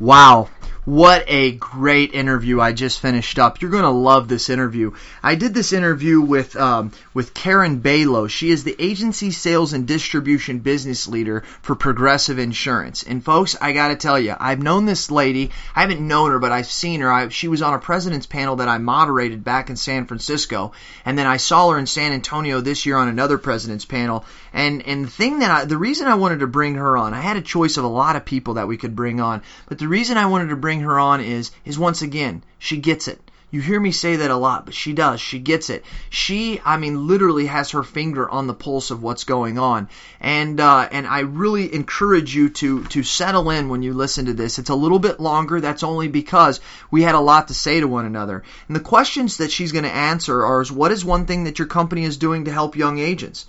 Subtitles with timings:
[0.00, 0.48] Wow.
[0.84, 3.62] What a great interview I just finished up.
[3.62, 4.92] You're going to love this interview.
[5.22, 8.28] I did this interview with um, with Karen Bailo.
[8.28, 13.02] She is the agency sales and distribution business leader for Progressive Insurance.
[13.02, 15.52] And folks, I got to tell you, I've known this lady.
[15.74, 17.10] I haven't known her, but I've seen her.
[17.10, 20.72] I, she was on a president's panel that I moderated back in San Francisco,
[21.06, 24.26] and then I saw her in San Antonio this year on another president's panel.
[24.52, 27.22] And and the thing that I, the reason I wanted to bring her on, I
[27.22, 29.88] had a choice of a lot of people that we could bring on, but the
[29.88, 33.20] reason I wanted to bring her on is is once again, she gets it.
[33.54, 35.20] You hear me say that a lot, but she does.
[35.20, 35.84] She gets it.
[36.10, 39.88] She, I mean, literally has her finger on the pulse of what's going on,
[40.20, 44.32] and uh, and I really encourage you to to settle in when you listen to
[44.32, 44.58] this.
[44.58, 45.60] It's a little bit longer.
[45.60, 46.58] That's only because
[46.90, 48.42] we had a lot to say to one another.
[48.66, 51.68] And the questions that she's going to answer are: What is one thing that your
[51.68, 53.46] company is doing to help young agents?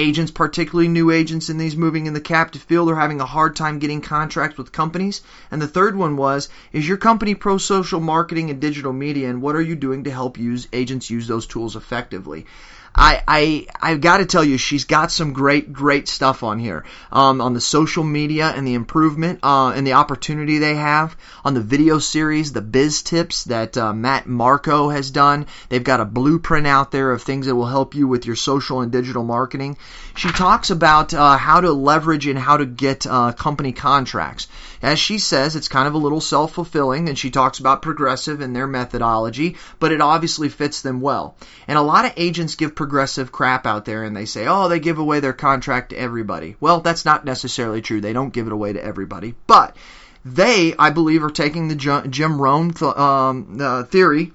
[0.00, 3.56] Agents, particularly new agents in these moving in the captive field, are having a hard
[3.56, 5.22] time getting contracts with companies.
[5.50, 9.42] And the third one was, is your company pro social marketing and digital media, and
[9.42, 12.46] what are you doing to help use agents use those tools effectively?
[12.94, 16.84] I, I I've got to tell you, she's got some great great stuff on here
[17.12, 21.54] um, on the social media and the improvement uh, and the opportunity they have on
[21.54, 25.46] the video series, the biz tips that uh, Matt Marco has done.
[25.68, 28.80] They've got a blueprint out there of things that will help you with your social
[28.80, 29.76] and digital marketing.
[30.16, 34.48] She talks about uh, how to leverage and how to get uh, company contracts.
[34.82, 38.40] As she says, it's kind of a little self fulfilling, and she talks about progressive
[38.40, 41.36] and their methodology, but it obviously fits them well.
[41.66, 44.80] And a lot of agents give progressive crap out there and they say, oh, they
[44.80, 46.56] give away their contract to everybody.
[46.60, 48.00] Well, that's not necessarily true.
[48.00, 49.34] They don't give it away to everybody.
[49.46, 49.76] But
[50.24, 54.32] they, I believe, are taking the Jim Rohn th- um, uh, theory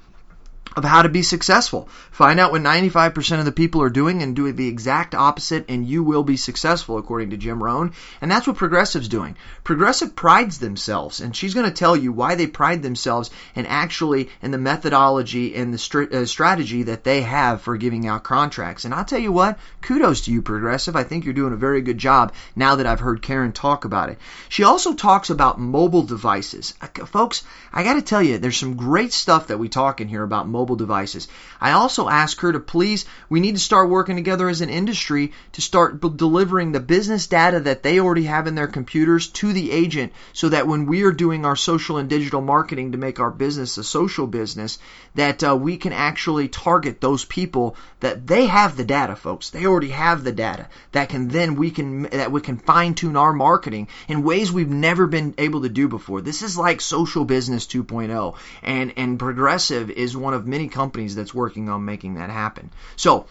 [0.75, 1.87] of how to be successful.
[2.11, 5.85] Find out what 95% of the people are doing and do the exact opposite, and
[5.85, 7.93] you will be successful, according to Jim Rohn.
[8.21, 9.35] And that's what Progressive's doing.
[9.63, 14.29] Progressive prides themselves, and she's going to tell you why they pride themselves and actually
[14.41, 18.85] in the methodology and the uh, strategy that they have for giving out contracts.
[18.85, 20.95] And I'll tell you what, kudos to you, Progressive.
[20.95, 24.09] I think you're doing a very good job now that I've heard Karen talk about
[24.09, 24.17] it.
[24.49, 26.73] She also talks about mobile devices.
[26.81, 30.07] Uh, folks, I got to tell you, there's some great stuff that we talk in
[30.07, 31.27] here about mobile mobile devices.
[31.59, 35.33] I also ask her to please, we need to start working together as an industry
[35.51, 39.51] to start b- delivering the business data that they already have in their computers to
[39.51, 43.19] the agent so that when we are doing our social and digital marketing to make
[43.19, 44.79] our business a social business,
[45.15, 49.49] that uh, we can actually target those people that they have the data, folks.
[49.49, 53.17] They already have the data that can then we can that we can fine tune
[53.17, 56.21] our marketing in ways we've never been able to do before.
[56.21, 61.33] This is like social business 2.0, and and Progressive is one of many companies that's
[61.33, 62.69] working on making that happen.
[62.95, 63.25] So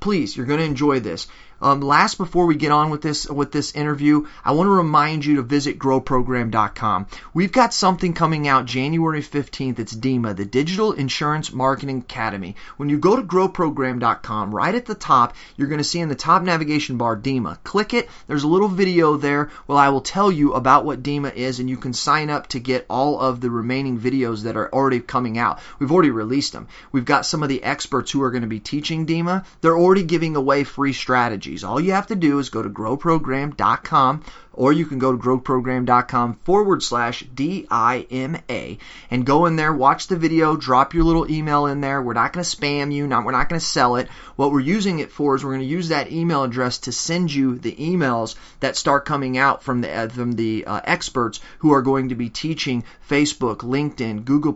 [0.00, 1.28] please, you're going to enjoy this.
[1.64, 5.24] Um, last, before we get on with this with this interview, I want to remind
[5.24, 7.06] you to visit growprogram.com.
[7.32, 9.78] We've got something coming out January 15th.
[9.78, 12.56] It's DIMA, the Digital Insurance Marketing Academy.
[12.76, 16.14] When you go to growprogram.com, right at the top, you're going to see in the
[16.14, 17.58] top navigation bar DIMA.
[17.64, 18.10] Click it.
[18.26, 21.70] There's a little video there where I will tell you about what DIMA is, and
[21.70, 25.38] you can sign up to get all of the remaining videos that are already coming
[25.38, 25.60] out.
[25.78, 26.68] We've already released them.
[26.92, 29.46] We've got some of the experts who are going to be teaching DIMA.
[29.62, 31.64] They're already giving away free strategies strategies.
[31.64, 36.34] All you have to do is go to growprogram.com or you can go to growprogram.com
[36.44, 38.78] forward slash D-I-M-A
[39.10, 42.00] and go in there, watch the video, drop your little email in there.
[42.00, 43.06] We're not going to spam you.
[43.06, 44.08] Not, we're not going to sell it.
[44.36, 47.34] What we're using it for is we're going to use that email address to send
[47.34, 51.72] you the emails that start coming out from the, uh, from the uh, experts who
[51.72, 54.54] are going to be teaching Facebook, LinkedIn, Google+,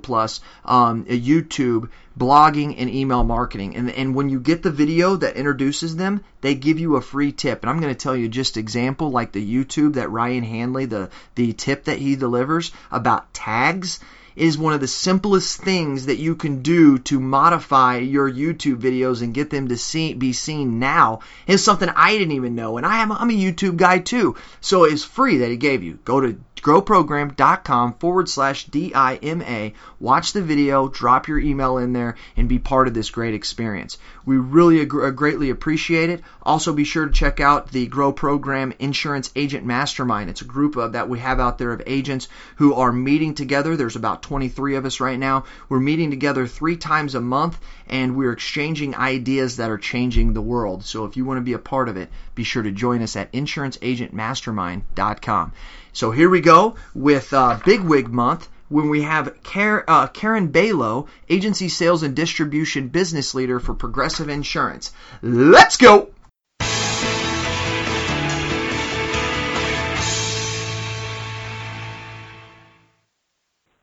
[0.65, 3.77] um, YouTube, blogging and email marketing.
[3.77, 7.33] And, and when you get the video that introduces them, they give you a free
[7.33, 7.63] tip.
[7.63, 11.11] And I'm going to tell you just example like the YouTube that Ryan Hanley, the,
[11.35, 14.01] the tip that he delivers about tags
[14.39, 19.21] is one of the simplest things that you can do to modify your YouTube videos
[19.21, 21.21] and get them to see, be seen now.
[21.47, 24.37] It's something I didn't even know, and I am I'm a YouTube guy too.
[24.61, 25.99] So it's free that he gave you.
[26.05, 29.75] Go to growprogram.com forward slash D-I-M-A.
[30.01, 33.99] Watch the video, drop your email in there, and be part of this great experience.
[34.25, 36.23] We really ag- uh, greatly appreciate it.
[36.43, 40.31] Also, be sure to check out the Grow Program Insurance Agent Mastermind.
[40.31, 43.77] It's a group of, that we have out there of agents who are meeting together.
[43.77, 45.45] There's about 23 of us right now.
[45.69, 50.43] We're meeting together three times a month, and we're exchanging ideas that are changing the
[50.43, 50.85] world.
[50.85, 53.17] So if you want to be a part of it, be sure to join us
[53.17, 55.53] at insuranceagentmastermind.com.
[55.99, 61.09] So here we go with uh, Big Wig Month when we have uh, Karen Bailo,
[61.29, 64.93] Agency Sales and Distribution Business Leader for Progressive Insurance.
[65.23, 66.11] Let's go!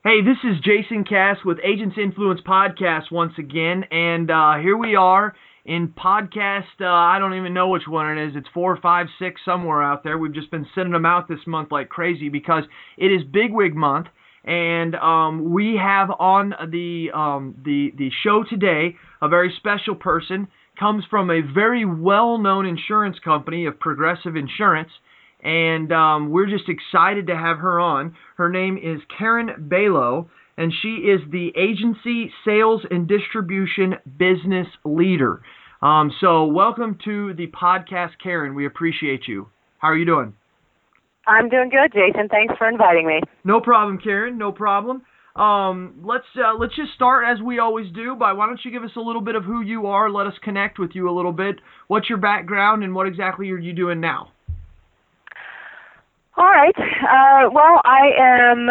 [0.02, 4.96] Hey, this is Jason Cass with Agents Influence Podcast once again, and uh, here we
[4.96, 5.34] are
[5.66, 6.80] in podcast.
[6.80, 8.36] Uh, I don't even know which one it is.
[8.36, 10.16] It's four, five, six, somewhere out there.
[10.16, 12.64] We've just been sending them out this month like crazy because
[12.96, 14.06] it is Bigwig Month,
[14.44, 20.48] and um, we have on the um, the the show today a very special person.
[20.78, 24.90] Comes from a very well-known insurance company of Progressive Insurance
[25.42, 28.16] and um, we're just excited to have her on.
[28.36, 35.42] Her name is Karen Bailo, and she is the agency sales and distribution business leader.
[35.82, 38.54] Um, so, welcome to the podcast, Karen.
[38.54, 39.48] We appreciate you.
[39.78, 40.34] How are you doing?
[41.26, 42.28] I'm doing good, Jason.
[42.28, 43.20] Thanks for inviting me.
[43.44, 44.38] No problem, Karen.
[44.38, 45.02] No problem.
[45.34, 48.84] Um, let's uh, let's just start as we always do by why don't you give
[48.84, 50.08] us a little bit of who you are?
[50.08, 51.56] Let us connect with you a little bit.
[51.88, 54.32] What's your background and what exactly are you doing now?
[56.38, 56.74] All right.
[56.76, 58.68] Uh, well, I am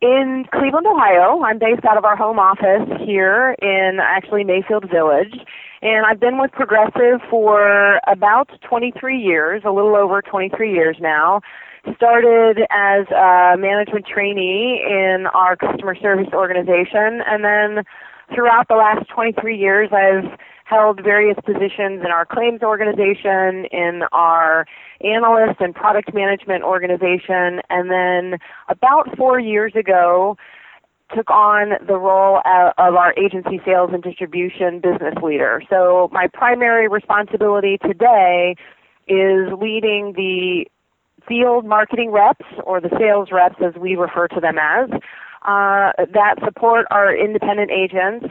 [0.00, 1.42] in Cleveland, Ohio.
[1.42, 5.34] I'm based out of our home office here in actually Mayfield Village.
[5.82, 11.40] And I've been with Progressive for about 23 years, a little over 23 years now.
[11.96, 17.84] Started as a management trainee in our customer service organization, and then
[18.34, 24.66] throughout the last 23 years, I've held various positions in our claims organization, in our
[25.00, 28.38] analyst and product management organization, and then
[28.68, 30.36] about four years ago,
[31.16, 35.62] took on the role of our agency sales and distribution business leader.
[35.70, 38.54] So my primary responsibility today
[39.06, 40.66] is leading the
[41.26, 44.90] field marketing reps or the sales reps as we refer to them as
[45.42, 48.26] uh, that support our independent agents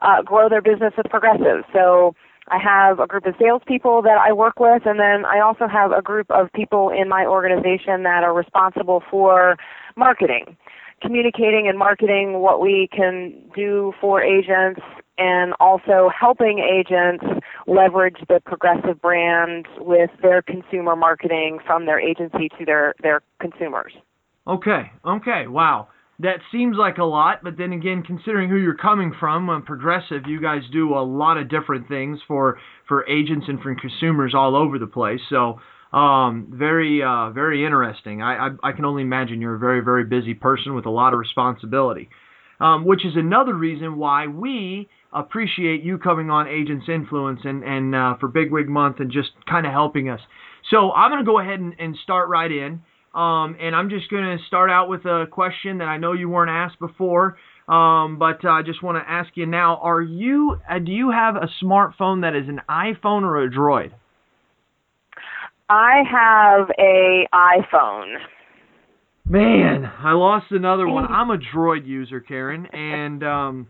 [0.00, 1.64] uh, grow their business with Progressive.
[1.72, 2.14] So
[2.48, 5.90] I have a group of salespeople that I work with, and then I also have
[5.92, 9.56] a group of people in my organization that are responsible for
[9.96, 10.56] marketing,
[11.02, 14.80] communicating and marketing what we can do for agents,
[15.18, 17.24] and also helping agents
[17.66, 23.92] leverage the Progressive brand with their consumer marketing from their agency to their, their consumers.
[24.46, 25.88] Okay, okay, wow
[26.20, 30.22] that seems like a lot, but then again, considering who you're coming from, uh, Progressive,
[30.26, 32.58] you guys do a lot of different things for
[32.88, 35.20] for agents and for consumers all over the place.
[35.28, 35.60] So,
[35.92, 38.22] um, very uh, very interesting.
[38.22, 41.12] I, I I can only imagine you're a very very busy person with a lot
[41.12, 42.08] of responsibility,
[42.60, 47.94] um, which is another reason why we appreciate you coming on Agents Influence and and
[47.94, 50.20] uh, for Bigwig Month and just kind of helping us.
[50.70, 52.80] So I'm going to go ahead and, and start right in.
[53.16, 56.28] Um, and I'm just going to start out with a question that I know you
[56.28, 60.60] weren't asked before, um, but uh, I just want to ask you now: Are you?
[60.70, 63.92] Uh, do you have a smartphone that is an iPhone or a Droid?
[65.70, 68.16] I have a iPhone.
[69.28, 71.06] Man, I lost another one.
[71.06, 73.66] I'm a Droid user, Karen, and um,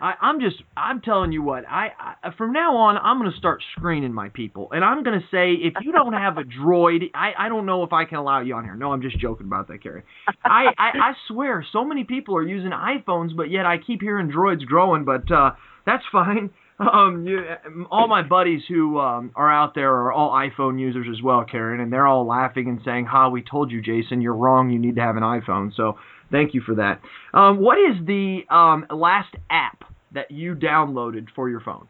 [0.00, 1.88] I, I'm just, I'm telling you what, I,
[2.22, 5.26] I from now on, I'm going to start screening my people, and I'm going to
[5.30, 8.40] say, if you don't have a droid, I, I don't know if I can allow
[8.40, 8.74] you on here.
[8.74, 10.02] No, I'm just joking about that, Carrie.
[10.44, 14.30] I, I, I swear, so many people are using iPhones, but yet I keep hearing
[14.30, 15.04] droids growing.
[15.04, 15.52] But uh,
[15.86, 16.50] that's fine.
[16.76, 17.40] Um, you,
[17.88, 21.78] all my buddies who um, are out there are all iPhone users as well, Karen,
[21.78, 24.70] and they're all laughing and saying, "Ha, we told you, Jason, you're wrong.
[24.70, 25.98] You need to have an iPhone." So
[26.30, 27.00] thank you for that.
[27.32, 31.88] Um, what is the um, last app that you downloaded for your phone?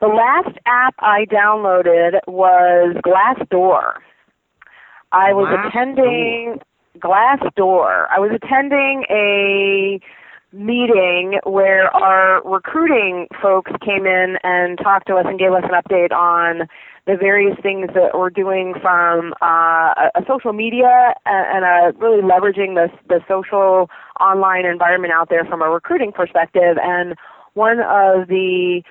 [0.00, 3.94] The last app I downloaded was Glassdoor.
[5.12, 6.58] I was Glass attending
[6.98, 8.06] Glassdoor.
[8.10, 10.00] I was attending a
[10.52, 15.70] meeting where our recruiting folks came in and talked to us and gave us an
[15.70, 16.68] update on
[17.06, 21.98] the various things that we're doing from uh, a, a social media and, and uh,
[21.98, 23.88] really leveraging the, the social
[24.20, 26.76] online environment out there from a recruiting perspective.
[26.82, 27.14] And
[27.54, 28.82] one of the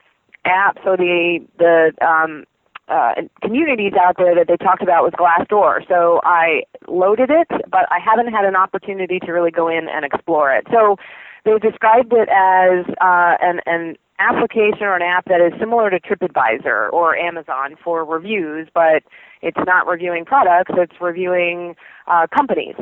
[0.45, 2.45] apps or the the um,
[2.87, 5.87] uh, communities out there that they talked about was Glassdoor.
[5.87, 10.03] So I loaded it, but I haven't had an opportunity to really go in and
[10.03, 10.65] explore it.
[10.71, 10.97] So
[11.45, 15.99] they described it as uh, an, an application or an app that is similar to
[15.99, 19.03] TripAdvisor or Amazon for reviews, but
[19.41, 21.75] it's not reviewing products; it's reviewing
[22.07, 22.75] uh, companies.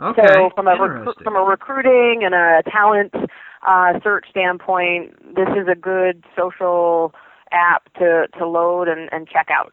[0.00, 0.22] Okay.
[0.26, 3.14] So from a recru- from a recruiting and a talent
[3.66, 7.14] uh, search standpoint, this is a good social
[7.52, 9.72] app to to load and, and check out.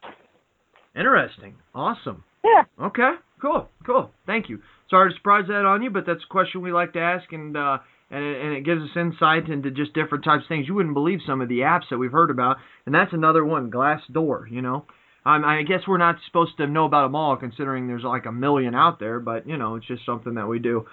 [0.96, 1.56] Interesting.
[1.74, 2.24] Awesome.
[2.42, 2.62] Yeah.
[2.86, 3.12] Okay.
[3.40, 3.68] Cool.
[3.84, 4.10] Cool.
[4.26, 4.60] Thank you.
[4.90, 7.56] Sorry to surprise that on you, but that's a question we like to ask, and
[7.56, 7.78] uh,
[8.10, 10.68] and it, and it gives us insight into just different types of things.
[10.68, 13.70] You wouldn't believe some of the apps that we've heard about, and that's another one,
[13.70, 14.50] Glassdoor.
[14.50, 14.86] You know.
[15.26, 18.32] Um, I guess we're not supposed to know about them all, considering there's like a
[18.32, 19.20] million out there.
[19.20, 20.84] But you know, it's just something that we do.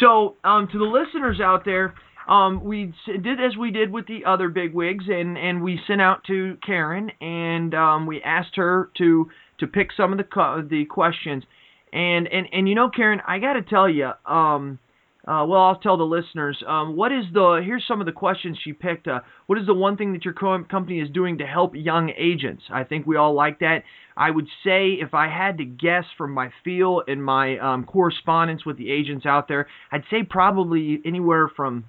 [0.00, 1.94] So, um, to the listeners out there,
[2.28, 6.02] um, we did as we did with the other big wigs, and and we sent
[6.02, 10.84] out to Karen, and um, we asked her to to pick some of the the
[10.84, 11.44] questions,
[11.92, 14.78] and and and you know, Karen, I got to tell you, um,
[15.26, 16.62] uh, well, I'll tell the listeners.
[16.66, 17.60] Um, what is the?
[17.62, 19.06] Here's some of the questions she picked.
[19.06, 22.10] Uh, what is the one thing that your co- company is doing to help young
[22.16, 22.62] agents?
[22.70, 23.82] I think we all like that.
[24.16, 28.64] I would say if I had to guess from my feel and my um, correspondence
[28.64, 31.84] with the agents out there, I'd say probably anywhere from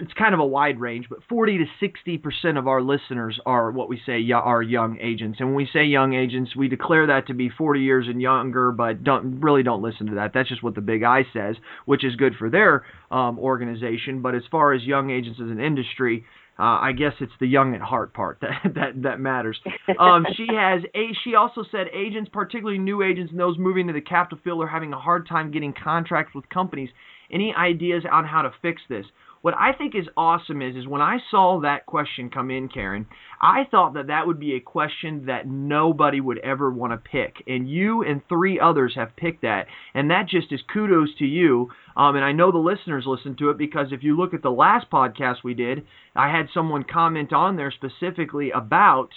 [0.00, 3.70] it's kind of a wide range, but 40 to 60 percent of our listeners are
[3.70, 5.38] what we say are young agents.
[5.38, 8.72] And when we say young agents, we declare that to be 40 years and younger,
[8.72, 10.32] but don't really don't listen to that.
[10.34, 14.20] That's just what the Big I says, which is good for their um, organization.
[14.20, 16.24] But as far as young agents as an industry,
[16.58, 19.60] uh, I guess it's the young at heart part that that that matters.
[19.98, 21.10] Um, she has a.
[21.22, 24.66] She also said agents, particularly new agents and those moving to the captive field, are
[24.66, 26.90] having a hard time getting contracts with companies.
[27.30, 29.06] Any ideas on how to fix this?
[29.44, 33.04] What I think is awesome is is when I saw that question come in, Karen,
[33.42, 37.44] I thought that that would be a question that nobody would ever want to pick,
[37.46, 41.68] and you and three others have picked that, and that just is kudos to you.
[41.94, 44.50] Um, and I know the listeners listen to it because if you look at the
[44.50, 45.84] last podcast we did,
[46.16, 49.10] I had someone comment on there specifically about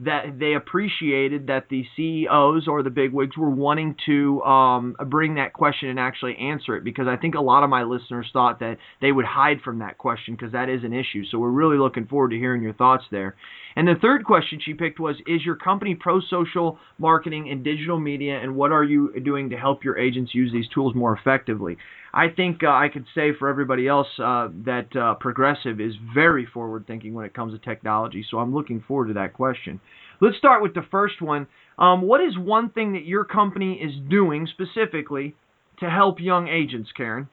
[0.00, 5.52] that they appreciated that the CEOs or the bigwigs were wanting to um, bring that
[5.52, 8.78] question and actually answer it because I think a lot of my listeners thought that
[9.02, 11.24] they would hide from that question because that is an issue.
[11.30, 13.36] So we're really looking forward to hearing your thoughts there.
[13.76, 18.00] And the third question she picked was Is your company pro social marketing and digital
[18.00, 21.76] media, and what are you doing to help your agents use these tools more effectively?
[22.12, 26.46] I think uh, I could say for everybody else uh, that uh, Progressive is very
[26.46, 28.24] forward thinking when it comes to technology.
[28.30, 29.80] So I'm looking forward to that question.
[30.20, 31.46] Let's start with the first one.
[31.78, 35.34] Um, what is one thing that your company is doing specifically
[35.78, 37.28] to help young agents, Karen?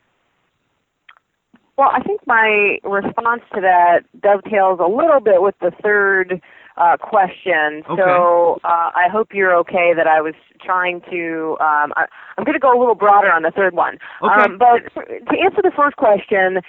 [1.78, 6.42] Well, I think my response to that dovetails a little bit with the third
[6.78, 7.84] uh, question.
[7.90, 8.02] Okay.
[8.02, 11.58] So uh, I hope you're okay that I was trying to.
[11.60, 12.06] Um, I,
[12.38, 13.98] am going to go a little broader on the third one.
[14.22, 14.42] Okay.
[14.42, 16.62] Um, but to answer the first question,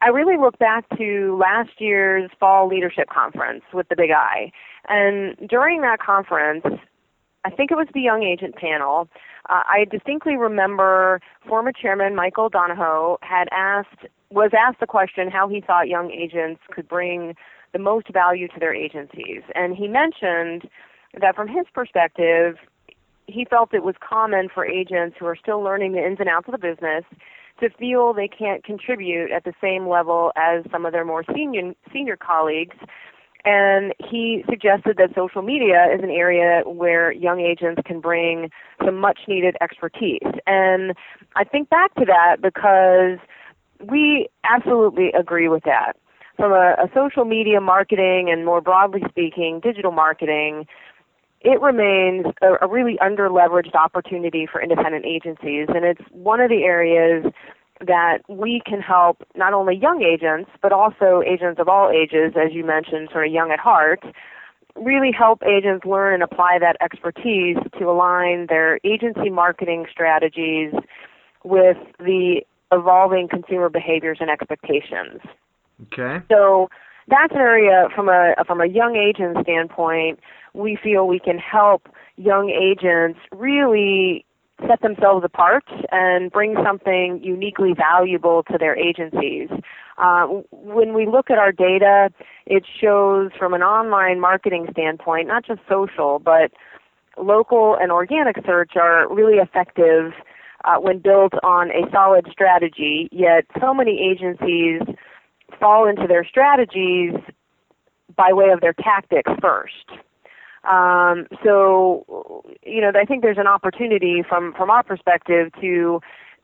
[0.00, 4.50] I really look back to last year's fall leadership conference with the Big I,
[4.88, 6.64] and during that conference,
[7.44, 9.08] I think it was the Young Agent panel.
[9.50, 15.46] Uh, I distinctly remember former chairman Michael Donahoe had asked was asked the question how
[15.46, 17.34] he thought young agents could bring
[17.72, 19.42] the most value to their agencies.
[19.54, 20.68] And he mentioned
[21.20, 22.56] that from his perspective,
[23.26, 26.48] he felt it was common for agents who are still learning the ins and outs
[26.48, 27.04] of the business
[27.60, 31.72] to feel they can't contribute at the same level as some of their more senior
[31.92, 32.76] senior colleagues.
[33.44, 38.50] And he suggested that social media is an area where young agents can bring
[38.84, 40.20] some much needed expertise.
[40.46, 40.94] And
[41.34, 43.18] I think back to that because
[43.80, 45.96] we absolutely agree with that
[46.36, 50.66] from a, a social media marketing and more broadly speaking, digital marketing,
[51.40, 55.66] it remains a, a really under leveraged opportunity for independent agencies.
[55.68, 57.26] And it's one of the areas
[57.80, 62.52] that we can help not only young agents, but also agents of all ages, as
[62.52, 64.02] you mentioned, sort of young at heart,
[64.76, 70.72] really help agents learn and apply that expertise to align their agency marketing strategies
[71.44, 75.20] with the evolving consumer behaviors and expectations.
[75.92, 76.24] Okay.
[76.30, 76.68] So
[77.08, 80.20] that's an area from a from a young agent standpoint.
[80.54, 84.24] We feel we can help young agents really
[84.68, 89.48] set themselves apart and bring something uniquely valuable to their agencies.
[89.98, 92.10] Uh, when we look at our data,
[92.46, 96.52] it shows from an online marketing standpoint, not just social, but
[97.18, 100.12] local and organic search are really effective
[100.64, 103.08] uh, when built on a solid strategy.
[103.10, 104.82] Yet, so many agencies
[105.58, 107.14] fall into their strategies
[108.16, 109.90] by way of their tactics first.
[110.64, 116.00] Um, so, you know, I think there's an opportunity from from our perspective to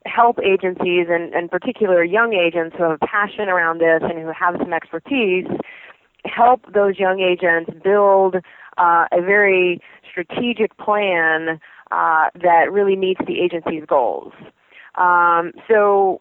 [0.06, 4.32] help agencies and, and particular young agents who have a passion around this and who
[4.32, 5.46] have some expertise
[6.24, 8.36] help those young agents build
[8.76, 11.60] uh, a very strategic plan
[11.90, 14.32] uh, that really meets the agency's goals.
[14.96, 16.20] Um, so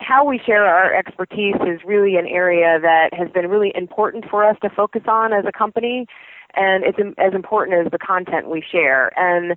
[0.00, 4.44] how we share our expertise is really an area that has been really important for
[4.44, 6.06] us to focus on as a company,
[6.54, 9.12] and it's as important as the content we share.
[9.18, 9.56] And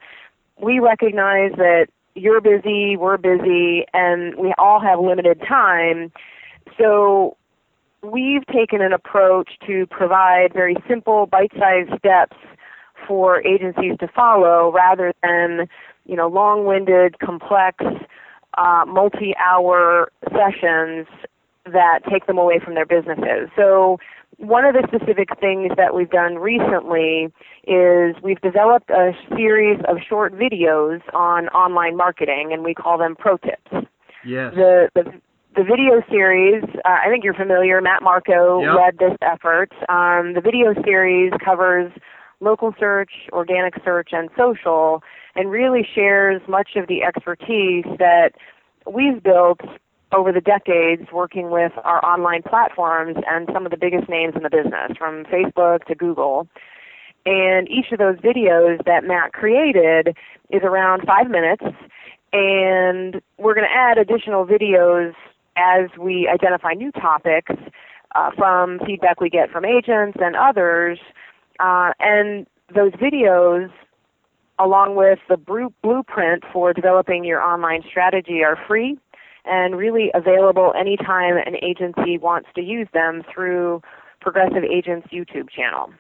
[0.60, 6.12] we recognize that you're busy, we're busy, and we all have limited time.
[6.78, 7.38] So
[8.04, 12.36] we've taken an approach to provide very simple, bite-sized steps
[13.08, 15.68] for agencies to follow rather than,
[16.06, 17.84] you know, long-winded, complex,
[18.58, 21.08] uh, multi-hour sessions
[21.66, 23.50] that take them away from their businesses.
[23.56, 23.98] So
[24.38, 27.32] one of the specific things that we've done recently
[27.68, 33.16] is we've developed a series of short videos on online marketing and we call them
[33.16, 33.88] pro tips.
[34.26, 34.54] Yes.
[34.56, 35.04] The the
[35.54, 37.82] the video series, uh, I think you're familiar.
[37.82, 38.76] Matt Marco Yep.
[38.78, 39.70] led this effort.
[39.90, 41.92] Um, the video series covers
[42.42, 45.02] local search, organic search, and social,
[45.36, 48.32] and really shares much of the expertise that
[48.92, 49.62] we've built
[50.12, 54.44] over the decades working with our online platforms and some of the biggest names in
[54.44, 56.48] the business, from Facebook to Google.
[57.26, 60.18] And each of those videos that Matt created
[60.50, 61.64] is around five minutes,
[62.34, 65.14] and we're going to add additional videos
[65.56, 67.54] as we identify new topics
[68.16, 71.00] uh, from feedback we get from agents and others.
[71.60, 73.70] Uh, and those videos,
[74.60, 75.38] along with the
[75.84, 78.98] blueprint for developing your online strategy, are free
[79.46, 83.82] and really available anytime an agency wants to use them through
[84.20, 85.92] Progressive Agents YouTube channel.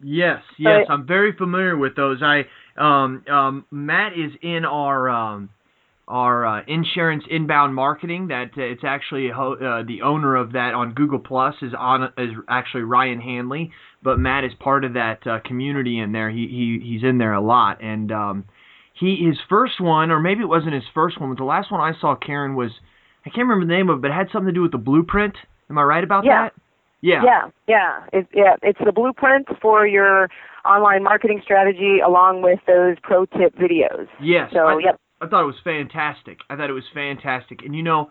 [0.00, 2.22] Yes, yes, But- I'm very familiar with those.
[2.22, 2.44] I
[2.76, 5.48] um um Matt is in our um
[6.08, 8.28] our uh, insurance inbound marketing.
[8.28, 12.12] That uh, it's actually ho- uh, the owner of that on Google Plus is on
[12.16, 13.72] is actually Ryan Hanley,
[14.02, 16.30] but Matt is part of that uh, community in there.
[16.30, 18.44] He he he's in there a lot, and um
[18.94, 21.80] he his first one or maybe it wasn't his first one, but the last one
[21.80, 22.70] I saw Karen was
[23.24, 24.78] I can't remember the name of it, but it had something to do with the
[24.78, 25.34] blueprint.
[25.68, 26.44] Am I right about Yeah.
[26.44, 26.52] that?
[27.02, 27.22] Yeah.
[27.24, 28.56] Yeah, yeah, it, yeah.
[28.62, 30.28] It's the blueprint for your
[30.64, 34.06] online marketing strategy, along with those pro tip videos.
[34.20, 34.50] Yes.
[34.52, 35.00] So, I, yep.
[35.20, 36.40] I thought it was fantastic.
[36.50, 37.62] I thought it was fantastic.
[37.64, 38.10] And you know,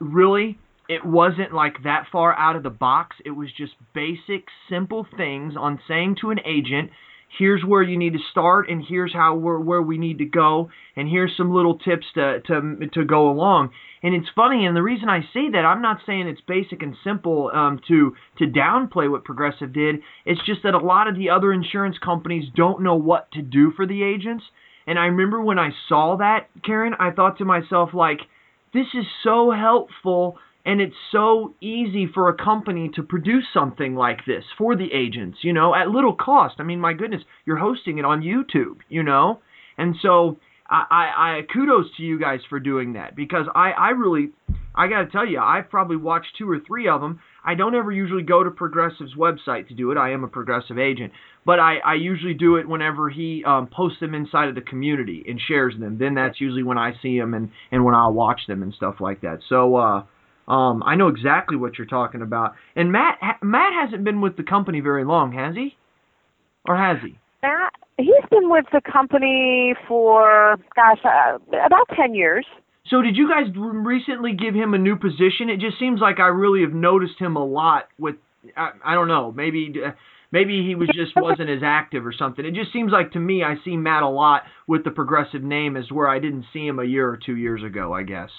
[0.00, 0.58] really,
[0.88, 3.16] it wasn't like that far out of the box.
[3.24, 6.90] It was just basic, simple things on saying to an agent,
[7.38, 10.70] here's where you need to start and here's how we're, where we need to go
[10.96, 13.70] and here's some little tips to to to go along.
[14.02, 16.96] And it's funny, and the reason I say that, I'm not saying it's basic and
[17.04, 20.00] simple um, to to downplay what Progressive did.
[20.26, 23.72] It's just that a lot of the other insurance companies don't know what to do
[23.76, 24.44] for the agents.
[24.86, 28.20] And I remember when I saw that, Karen, I thought to myself, like,
[28.74, 34.24] this is so helpful and it's so easy for a company to produce something like
[34.26, 36.56] this for the agents, you know, at little cost.
[36.58, 39.40] I mean, my goodness, you're hosting it on YouTube, you know?
[39.76, 43.90] And so I, I, I kudos to you guys for doing that because I, I
[43.90, 44.30] really,
[44.74, 47.20] I got to tell you, I've probably watched two or three of them.
[47.44, 49.98] I don't ever usually go to Progressive's website to do it.
[49.98, 51.12] I am a Progressive agent,
[51.44, 55.24] but I, I usually do it whenever he um, posts them inside of the community
[55.28, 55.98] and shares them.
[55.98, 58.96] Then that's usually when I see them and, and when I'll watch them and stuff
[59.00, 59.40] like that.
[59.48, 60.04] So uh,
[60.48, 62.54] um, I know exactly what you're talking about.
[62.74, 65.76] And Matt ha- Matt hasn't been with the company very long, has he?
[66.66, 67.18] Or has he?
[67.42, 72.46] Matt, he's been with the company for, gosh, uh, about 10 years.
[72.88, 75.48] So did you guys recently give him a new position?
[75.48, 78.16] It just seems like I really have noticed him a lot with
[78.56, 79.72] I, I don't know, maybe
[80.32, 82.44] maybe he was just wasn't as active or something.
[82.44, 85.76] It just seems like to me I see Matt a lot with the progressive name
[85.76, 88.30] as where I didn't see him a year or 2 years ago, I guess.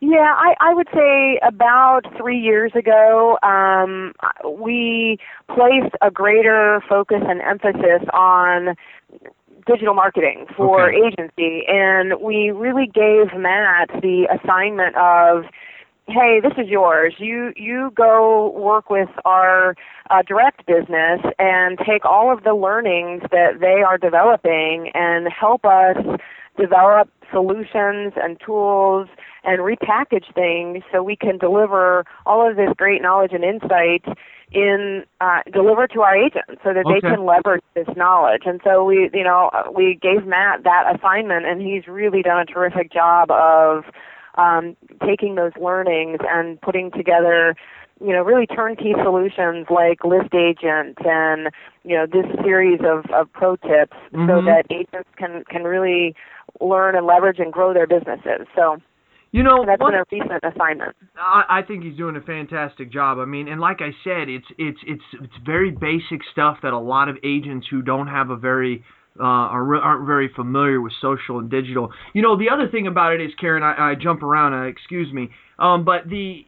[0.00, 4.12] Yeah, I, I would say about three years ago, um,
[4.60, 8.76] we placed a greater focus and emphasis on
[9.68, 10.98] digital marketing for Okay.
[11.06, 15.44] agency, and we really gave Matt the assignment of,
[16.08, 17.14] hey, this is yours.
[17.18, 19.76] You you go work with our
[20.10, 25.64] uh, direct business and take all of the learnings that they are developing and help
[25.64, 25.98] us
[26.58, 29.08] develop solutions and tools
[29.44, 34.04] and repackage things so we can deliver all of this great knowledge and insight
[34.50, 38.42] in uh, deliver to our agents so that they can leverage this knowledge.
[38.46, 42.46] And so we, you know, we gave Matt that assignment, and he's really done a
[42.46, 43.84] terrific job of
[44.36, 47.54] um, taking those learnings and putting together
[48.00, 51.50] you know, really turnkey solutions like List Agent and,
[51.82, 54.44] you know, this series of, of pro tips so Mhm.
[54.44, 56.14] that agents can, can really
[56.60, 58.46] learn and leverage and grow their businesses.
[58.54, 58.80] So
[59.32, 60.96] You know, that's one- been a recent assignment.
[61.16, 63.18] I, I think he's doing a fantastic job.
[63.18, 66.78] I mean, and like I said, it's it's it's it's very basic stuff that a
[66.78, 68.84] lot of agents who don't have a very
[69.20, 71.90] uh, are, aren't very familiar with social and digital.
[72.14, 74.54] You know, the other thing about it is, Karen, I, I jump around.
[74.54, 76.46] Uh, excuse me, um, but the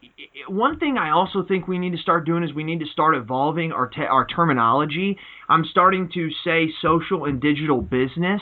[0.48, 3.16] one thing I also think we need to start doing is we need to start
[3.16, 5.18] evolving our te- our terminology.
[5.48, 8.40] I'm starting to say social and digital business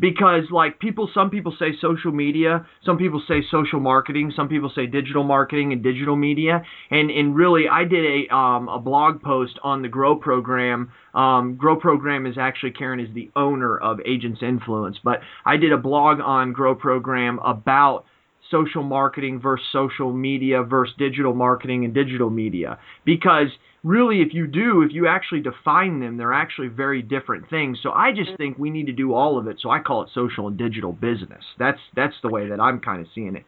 [0.00, 4.70] because like people some people say social media some people say social marketing some people
[4.74, 6.62] say digital marketing and digital media.
[6.90, 10.92] And and really i did a um a blog post on the grow program.
[11.14, 15.72] Um grow program is actually karen is the owner of agents influence but i did
[15.72, 18.04] a blog on grow program about
[18.50, 22.78] social marketing versus social media versus digital marketing and digital media.
[23.04, 23.48] Because
[23.84, 27.78] really, if you do, if you actually define them, they're actually very different things.
[27.82, 29.58] So I just think we need to do all of it.
[29.62, 31.44] So I call it social and digital business.
[31.58, 33.44] That's that's the way that I'm kind of seeing it.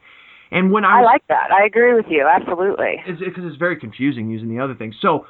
[0.53, 2.97] And when I, I like that, I agree with you absolutely.
[3.07, 4.97] It's because it's very confusing using the other things.
[5.01, 5.27] So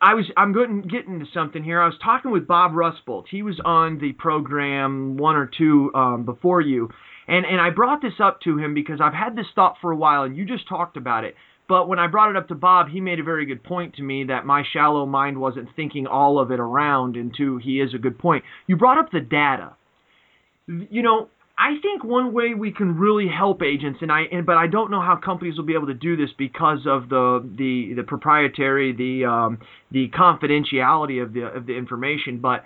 [0.00, 1.80] I was I'm going getting to something here.
[1.80, 3.24] I was talking with Bob Rusbuldt.
[3.30, 6.90] He was on the program one or two um, before you,
[7.26, 9.96] and and I brought this up to him because I've had this thought for a
[9.96, 11.34] while, and you just talked about it.
[11.68, 14.02] But when I brought it up to Bob, he made a very good point to
[14.02, 17.16] me that my shallow mind wasn't thinking all of it around.
[17.16, 18.44] And two, he is a good point.
[18.66, 19.74] You brought up the data.
[20.66, 24.56] You know, I think one way we can really help agents, and I, and, but
[24.56, 27.94] I don't know how companies will be able to do this because of the the
[27.94, 29.58] the proprietary, the um,
[29.90, 32.40] the confidentiality of the of the information.
[32.40, 32.64] But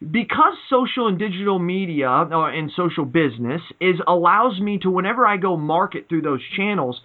[0.00, 5.36] because social and digital media uh, and social business is allows me to whenever I
[5.36, 7.00] go market through those channels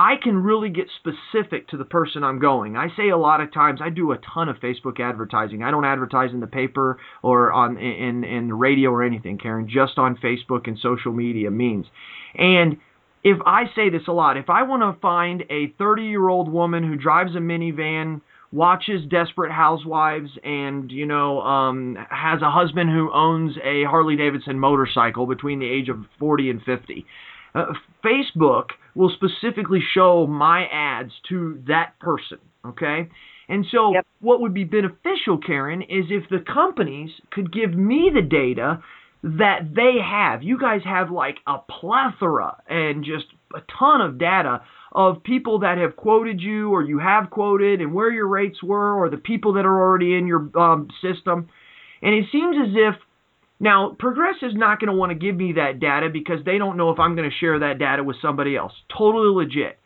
[0.00, 2.74] I can really get specific to the person I'm going.
[2.74, 5.62] I say a lot of times I do a ton of Facebook advertising.
[5.62, 9.98] I don't advertise in the paper or on in in radio or anything, Karen, just
[9.98, 11.84] on Facebook and social media means.
[12.34, 12.78] And
[13.22, 16.96] if I say this a lot, if I want to find a 30-year-old woman who
[16.96, 23.54] drives a minivan, watches Desperate Housewives, and you know um, has a husband who owns
[23.62, 27.04] a Harley Davidson motorcycle between the age of 40 and 50,
[27.54, 27.66] uh,
[28.04, 32.38] Facebook will specifically show my ads to that person.
[32.66, 33.08] Okay?
[33.48, 34.06] And so, yep.
[34.20, 38.82] what would be beneficial, Karen, is if the companies could give me the data
[39.22, 40.42] that they have.
[40.42, 45.78] You guys have like a plethora and just a ton of data of people that
[45.78, 49.54] have quoted you or you have quoted and where your rates were or the people
[49.54, 51.48] that are already in your um, system.
[52.02, 52.94] And it seems as if
[53.60, 56.90] now, Progressive's not going to want to give me that data because they don't know
[56.90, 58.72] if I'm going to share that data with somebody else.
[58.96, 59.78] Totally legit.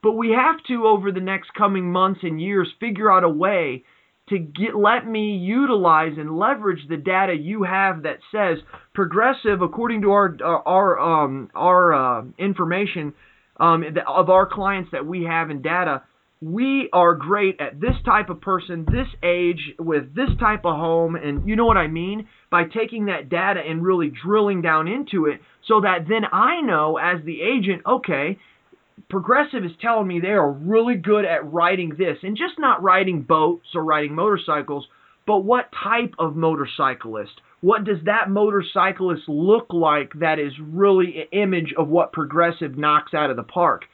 [0.00, 3.84] But we have to, over the next coming months and years, figure out a way
[4.28, 8.58] to get let me utilize and leverage the data you have that says
[8.94, 13.14] Progressive, according to our our um, our uh, information
[13.58, 16.02] um, of our clients that we have in data,
[16.40, 21.16] we are great at this type of person, this age, with this type of home,
[21.16, 22.28] and you know what I mean?
[22.50, 26.98] By taking that data and really drilling down into it so that then I know
[26.98, 28.38] as the agent, okay,
[29.08, 33.22] Progressive is telling me they are really good at writing this, and just not writing
[33.22, 34.86] boats or riding motorcycles,
[35.26, 37.40] but what type of motorcyclist?
[37.60, 43.14] What does that motorcyclist look like that is really an image of what Progressive knocks
[43.14, 43.84] out of the park?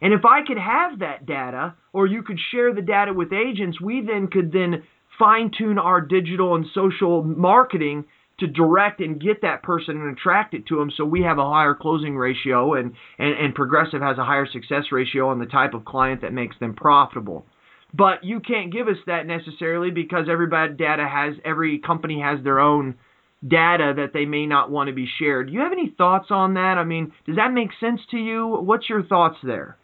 [0.00, 3.80] And if I could have that data, or you could share the data with agents,
[3.80, 4.82] we then could then
[5.18, 8.06] fine tune our digital and social marketing
[8.38, 11.48] to direct and get that person and attract it to them so we have a
[11.48, 15.74] higher closing ratio and, and, and Progressive has a higher success ratio on the type
[15.74, 17.44] of client that makes them profitable.
[17.92, 22.60] But you can't give us that necessarily because everybody data has every company has their
[22.60, 22.94] own
[23.46, 25.48] data that they may not want to be shared.
[25.48, 26.78] Do you have any thoughts on that?
[26.78, 28.46] I mean, does that make sense to you?
[28.46, 29.76] What's your thoughts there?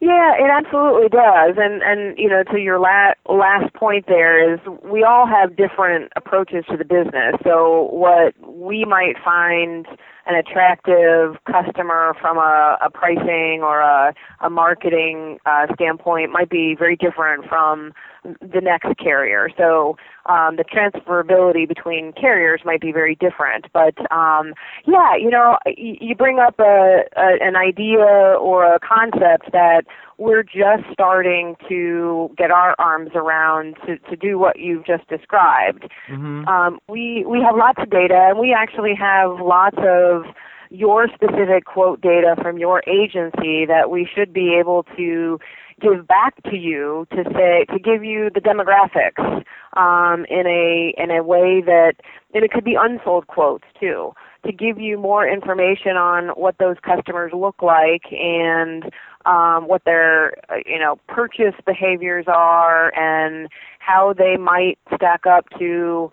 [0.00, 1.56] Yeah, it absolutely does.
[1.58, 6.12] And and you know, to your la- last point there is we all have different
[6.14, 7.34] approaches to the business.
[7.42, 9.86] So what we might find
[10.26, 16.76] an attractive customer from a, a pricing or a, a marketing uh, standpoint might be
[16.78, 17.92] very different from
[18.24, 19.48] the next carrier.
[19.56, 19.96] So
[20.28, 23.66] um, the transferability between carriers might be very different.
[23.72, 24.54] But um,
[24.86, 29.82] yeah, you know, you bring up a, a, an idea or a concept that
[30.18, 35.88] we're just starting to get our arms around to, to do what you've just described.
[36.10, 36.46] Mm-hmm.
[36.48, 40.24] Um, we we have lots of data, and we actually have lots of
[40.70, 45.38] your specific quote data from your agency that we should be able to
[45.80, 49.44] give back to you to say to give you the demographics
[49.76, 51.94] um, in a in a way that
[52.34, 54.12] and it could be unsold quotes too
[54.44, 58.84] to give you more information on what those customers look like and
[59.26, 60.34] um, what their
[60.66, 66.10] you know purchase behaviors are and how they might stack up to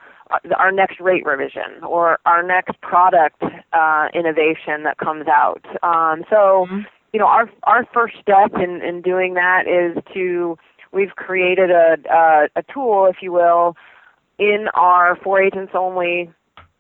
[0.56, 3.42] our next rate revision or our next product
[3.74, 5.64] uh, innovation that comes out.
[5.84, 6.82] Um, so, mm-hmm.
[7.14, 10.58] you know, our our first step in, in doing that is to
[10.92, 13.76] we've created a, a a tool, if you will,
[14.40, 16.32] in our for agents only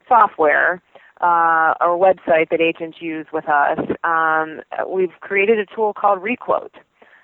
[0.07, 0.81] software
[1.21, 6.75] uh, or website that agents use with us, um, we've created a tool called Requote.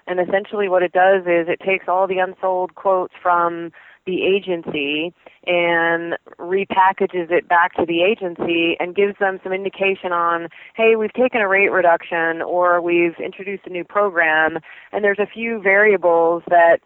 [0.07, 3.71] And essentially, what it does is it takes all the unsold quotes from
[4.05, 5.13] the agency
[5.45, 11.13] and repackages it back to the agency and gives them some indication on, hey, we've
[11.13, 14.57] taken a rate reduction or we've introduced a new program,
[14.91, 16.77] and there's a few variables that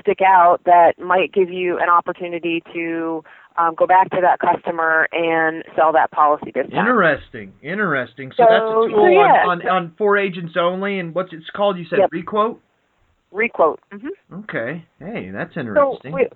[0.00, 3.22] stick out that might give you an opportunity to
[3.58, 6.86] um, go back to that customer and sell that policy this time.
[6.86, 8.32] Interesting, interesting.
[8.34, 9.44] So, So, that's a tool so yeah.
[9.46, 11.76] on, on on for agents only, and what's it's called?
[11.76, 12.12] You said Yep.
[12.12, 12.62] Requote.
[13.30, 13.80] Requote.
[13.92, 14.84] hmm Okay.
[14.98, 16.12] Hey, that's So interesting.
[16.12, 16.26] we,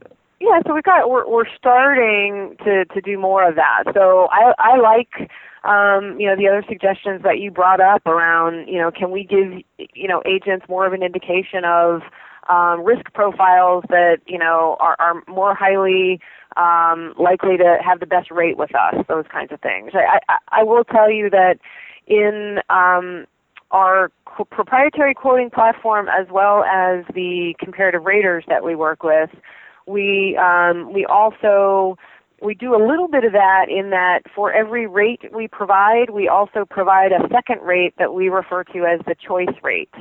[0.41, 3.85] yeah, so we got we're we're starting to to do more of that.
[3.95, 5.31] So I I like
[5.65, 9.25] um, you know the other suggestions that you brought up around you know can we
[9.25, 9.63] give
[9.95, 12.03] you know agents more of an indication of
[12.49, 16.21] um, risk profiles that you know are, are more highly
[16.57, 19.93] um, likely to have the best rate with us, those kinds of things.
[19.95, 21.59] I, I, I will tell you that
[22.07, 23.27] in um,
[23.71, 29.31] our qu- proprietary quoting platform as well as the comparative raters that we work with,
[29.87, 31.97] we um, we also
[32.43, 36.29] we do a little bit of that in that for every rate we provide, we
[36.29, 39.95] also provide a second rate that we refer to as the choice rate.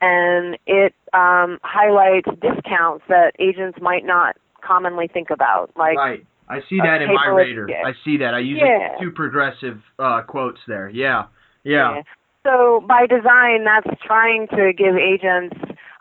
[0.00, 6.26] And it um, highlights discounts that agents might not commonly think about, like right.
[6.48, 7.66] I see that in my rater.
[7.68, 7.82] yeah.
[7.84, 8.32] I see that.
[8.32, 8.96] I use Yeah.
[9.00, 10.88] two progressive uh, quotes there.
[10.88, 11.24] Yeah.
[11.64, 12.02] Yeah.
[12.44, 15.56] So by design, that's trying to give agents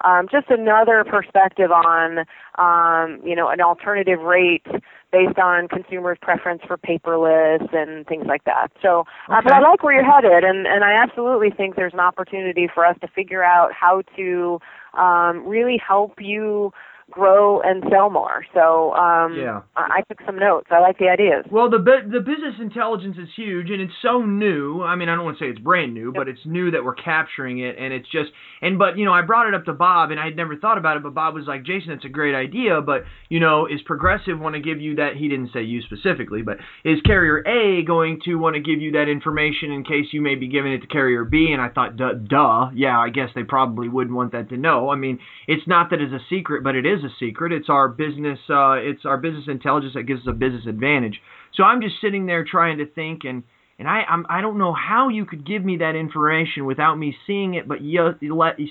[0.05, 2.19] um, just another perspective on,
[2.57, 4.65] um, you know, an alternative rate
[5.11, 8.67] based on consumers' preference for paperless and things like that.
[8.81, 11.99] So, uh, but I like where you're headed, and, and I absolutely think there's an
[11.99, 14.59] opportunity for us to figure out how to
[14.93, 16.71] um, really help you
[17.11, 18.45] grow and sell more.
[18.53, 19.61] So um, Yeah.
[19.75, 20.67] I, I took some notes.
[20.71, 21.45] I like the ideas.
[21.51, 24.81] Well, the the business intelligence is huge, and it's so new.
[24.81, 26.95] I mean, I don't want to say it's brand new, but it's new that we're
[26.95, 30.11] capturing it, and it's just and but you know, I brought it up to Bob,
[30.11, 32.35] and I had never thought about it, but Bob was like, Jason, that's a great
[32.35, 35.15] idea, but you know, is Progressive want to give you that?
[35.15, 38.91] He didn't say you specifically, but is Carrier A going to want to give you
[38.93, 41.49] that information in case you may be giving it to Carrier B?
[41.51, 44.89] And I thought, duh, duh, yeah, I guess they probably wouldn't want that to know.
[44.89, 47.51] I mean, it's not that it's a secret, but it is a secret.
[47.51, 51.21] It's our business, uh, it's our business intelligence that gives us a business advantage.
[51.55, 53.43] So I'm just sitting there trying to think, and
[53.77, 57.15] and I I'm, I don't know how you could give me that information without me
[57.27, 58.15] seeing it, but you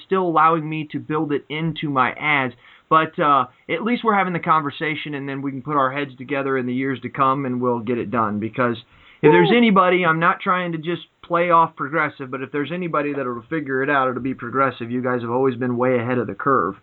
[0.07, 2.55] still allowing me to build it into my ads.
[2.91, 6.13] But uh, at least we're having the conversation, and then we can put our heads
[6.17, 8.41] together in the years to come, and we'll get it done.
[8.41, 8.77] Because
[9.23, 13.15] if there's anybody, I'm not trying to just play off progressive, but if there's anybody
[13.15, 14.91] that'll figure it out, it'll be progressive.
[14.91, 16.75] You guys have always been way ahead of the curve,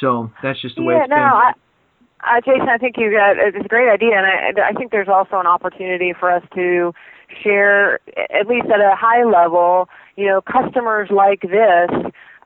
[0.00, 1.22] so that's just the way yeah, it's no, been.
[1.22, 1.52] I,
[2.24, 5.08] uh, Jason, I think you got it's a great idea, and I, I think there's
[5.08, 6.92] also an opportunity for us to
[7.42, 7.98] share,
[8.30, 11.90] at least at a high level, you know, customers like this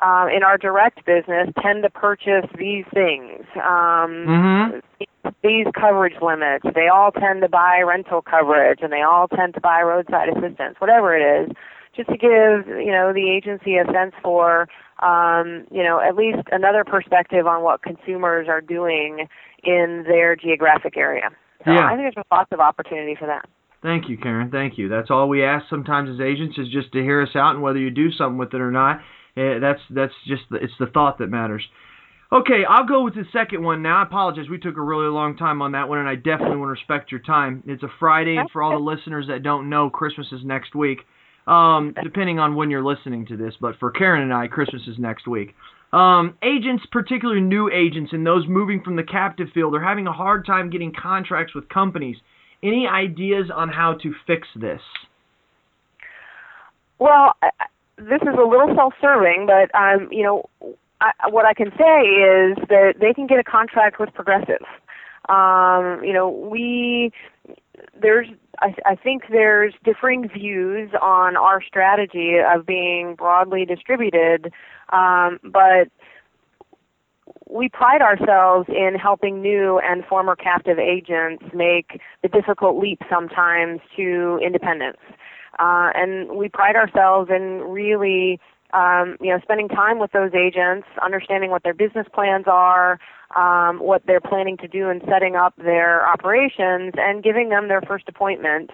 [0.03, 3.45] um, in our direct business tend to purchase these things.
[3.57, 4.83] Um, Mhm.
[5.43, 9.61] These coverage limits, they all tend to buy rental coverage, and they all tend to
[9.61, 11.57] buy roadside assistance, whatever it is,
[11.97, 14.69] just to give you know the agency a sense for
[15.03, 19.27] um, you know at least another perspective on what consumers are doing
[19.65, 21.31] in their geographic area.
[21.65, 21.87] So Yeah.
[21.87, 23.49] I think there's lots of opportunity for that.
[23.83, 24.51] Thank you, Karen.
[24.51, 24.89] Thank you.
[24.89, 27.79] That's all we ask sometimes as agents is just to hear us out, and whether
[27.79, 29.01] you do something with it or not,
[29.37, 31.67] eh, that's that's just the, it's the thought that matters.
[32.33, 34.01] Okay, I'll go with the second one now.
[34.01, 34.49] I apologize.
[34.51, 37.13] We took a really long time on that one, and I definitely want to respect
[37.13, 37.63] your time.
[37.67, 40.99] It's a Friday, and for all the listeners that don't know, Christmas is next week.
[41.47, 44.99] Um, depending on when you're listening to this, but for Karen and I, Christmas is
[44.99, 45.55] next week.
[45.93, 50.13] Um, agents, particularly new agents and those moving from the captive field, are having a
[50.13, 52.17] hard time getting contracts with companies.
[52.63, 54.81] Any ideas on how to fix this?
[56.99, 57.35] Well,
[57.97, 60.49] this is a little self-serving, but um, you know,
[61.01, 64.65] I, what I can say is that they can get a contract with Progressive.
[65.29, 67.13] Um, you know, we
[68.01, 68.29] there's
[68.61, 74.53] I, I think there's differing views on our strategy of being broadly distributed,
[74.93, 75.89] um, but
[77.49, 83.81] we pride ourselves in helping new and former captive agents make the difficult leap sometimes
[83.97, 84.99] to independence.
[85.59, 88.41] Uh, and we pride ourselves in really
[88.73, 92.99] um, you know, spending time with those agents, understanding what their business plans are,
[93.37, 97.81] um, what they're planning to do in setting up their operations, and giving them their
[97.83, 98.71] first appointment.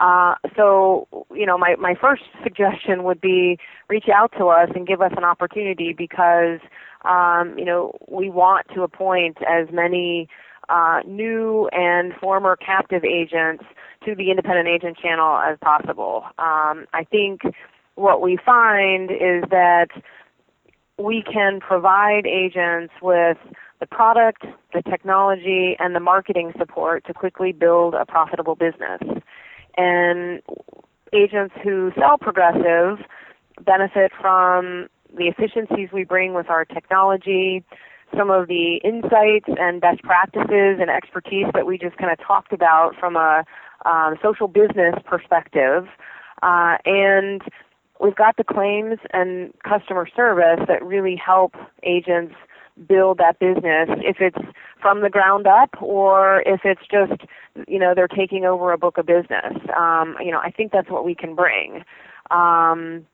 [0.00, 4.86] Uh, so, you know, my, my first suggestion would be reach out to us and
[4.86, 6.60] give us an opportunity because,
[7.04, 10.28] um, you know, we want to appoint as many
[10.68, 13.64] uh, new and former captive agents
[14.04, 16.24] to the independent agent channel as possible.
[16.38, 17.40] Um, I think
[17.98, 19.88] what we find is that
[20.98, 23.36] we can provide agents with
[23.80, 29.00] the product, the technology, and the marketing support to quickly build a profitable business.
[29.76, 30.42] And
[31.12, 32.98] agents who sell Progressive
[33.64, 37.64] benefit from the efficiencies we bring with our technology,
[38.16, 42.52] some of the insights and best practices and expertise that we just kind of talked
[42.52, 43.44] about from a
[43.84, 45.86] um, social business perspective.
[46.42, 47.42] Uh, and
[48.00, 52.34] we've got the claims and customer service that really help agents
[52.86, 53.88] build that business.
[54.04, 54.38] If it's
[54.80, 57.20] from the ground up or if it's just
[57.66, 59.56] you know they're taking over a book of business.
[59.76, 61.84] Um, you know i think that's what we can bring.
[62.30, 63.06] Um,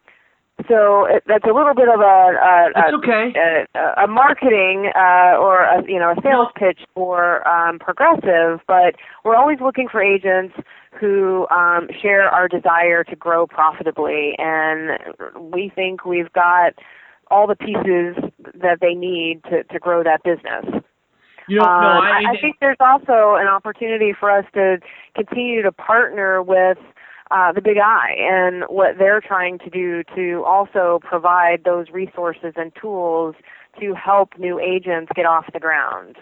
[0.69, 3.33] so it, that's a little bit of a a, a, okay.
[3.75, 8.95] a, a marketing uh, or a, you know a sales pitch for um, progressive but
[9.25, 10.55] we're always looking for agents
[10.99, 14.99] who um, share our desire to grow profitably and
[15.53, 16.75] we think we've got
[17.31, 18.17] all the pieces
[18.55, 20.83] that they need to, to grow that business.
[21.49, 24.79] You know, um, no, I, I, I think there's also an opportunity for us to
[25.14, 26.79] continue to partner with
[27.30, 32.52] uh, the Big I and what they're trying to do to also provide those resources
[32.56, 33.34] and tools
[33.80, 36.16] to help new agents get off the ground.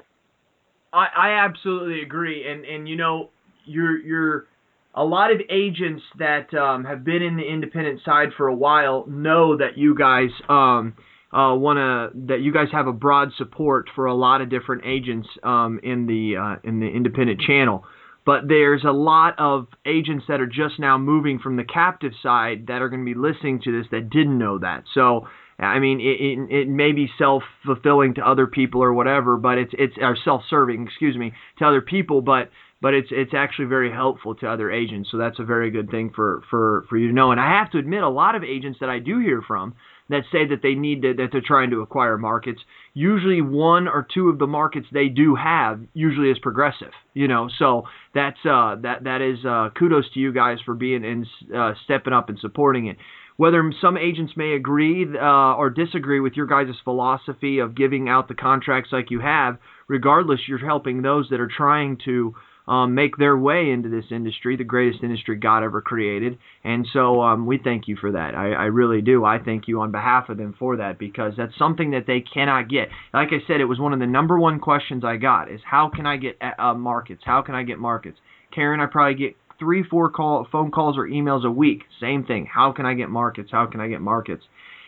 [0.92, 3.30] I, I absolutely agree, and and you know,
[3.64, 4.46] you're you're
[4.94, 9.06] a lot of agents that um, have been in the independent side for a while
[9.08, 10.94] know that you guys um,
[11.32, 14.84] uh, want to that you guys have a broad support for a lot of different
[14.84, 17.84] agents um, in the uh, in the independent channel.
[18.24, 22.66] But there's a lot of agents that are just now moving from the captive side
[22.68, 24.84] that are going to be listening to this that didn't know that.
[24.94, 25.26] So
[25.58, 29.58] I mean, it, it, it may be self fulfilling to other people or whatever, but
[29.58, 33.66] it's it's or self serving, excuse me, to other people, but but it's it's actually
[33.66, 35.10] very helpful to other agents.
[35.10, 37.30] So that's a very good thing for for for you to know.
[37.30, 39.74] And I have to admit, a lot of agents that I do hear from
[40.12, 42.60] that say that they need to, that they're trying to acquire markets.
[42.94, 46.92] Usually, one or two of the markets they do have usually is progressive.
[47.14, 51.04] You know, so that's uh, that that is uh, kudos to you guys for being
[51.04, 52.96] and uh, stepping up and supporting it.
[53.38, 58.28] Whether some agents may agree uh, or disagree with your guys' philosophy of giving out
[58.28, 59.56] the contracts like you have,
[59.88, 62.34] regardless, you're helping those that are trying to
[62.66, 66.38] um, make their way into this industry, the greatest industry God ever created.
[66.64, 68.34] And so um, we thank you for that.
[68.34, 69.24] I, I really do.
[69.24, 72.68] I thank you on behalf of them for that because that's something that they cannot
[72.68, 72.88] get.
[73.12, 75.90] Like I said, it was one of the number one questions I got is how
[75.94, 77.22] can I get uh, markets?
[77.24, 78.18] How can I get markets?
[78.54, 81.82] Karen, I probably get three, four call, phone calls or emails a week.
[82.00, 82.46] Same thing.
[82.46, 83.50] How can I get markets?
[83.50, 84.44] How can I get markets?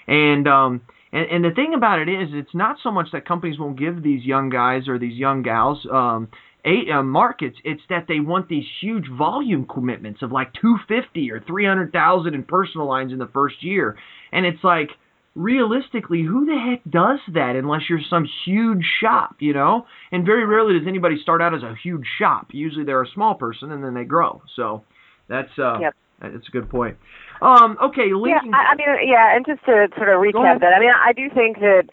[0.07, 0.83] And um,
[1.15, 4.03] and, and the thing about it is, it's not so much that companies won't give
[4.03, 6.29] these young guys or these young gals um,
[6.64, 12.35] uh, markets, it's that they want these huge volume commitments of like 250 or 300,000
[12.35, 13.96] in personal lines in the first year.
[14.33, 14.90] And it's like,
[15.35, 19.87] realistically, who the heck does that unless you're some huge shop, you know?
[20.12, 22.48] And very rarely does anybody start out as a huge shop.
[22.53, 24.42] Usually they're a small person and then they grow.
[24.57, 24.85] So
[25.29, 25.94] that's uh yep.
[26.20, 26.96] that's a good point.
[27.45, 28.51] Um, okay, linking.
[28.51, 31.13] Yeah, I, I mean, yeah, and just to sort of recap that, I mean, I
[31.13, 31.85] do think that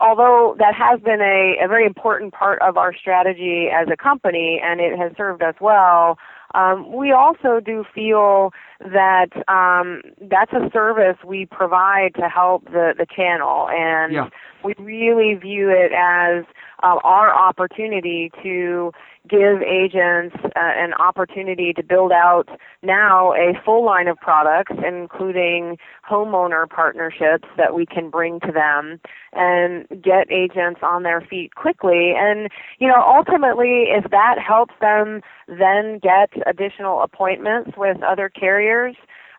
[0.00, 4.60] although that has been a, a very important part of our strategy as a company,
[4.64, 6.18] and it has served us well.
[6.54, 12.94] Um, we also do feel that um, that's a service we provide to help the,
[12.96, 14.28] the channel, and yeah.
[14.64, 16.44] We really view it as
[16.82, 18.92] uh, our opportunity to
[19.28, 22.48] give agents uh, an opportunity to build out
[22.82, 29.00] now a full line of products, including homeowner partnerships that we can bring to them
[29.32, 32.12] and get agents on their feet quickly.
[32.16, 38.96] And, you know, ultimately, if that helps them then get additional appointments with other carriers,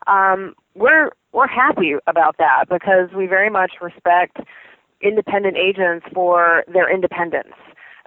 [0.07, 4.37] um, we're we're happy about that because we very much respect
[5.05, 7.53] independent agents for their independence.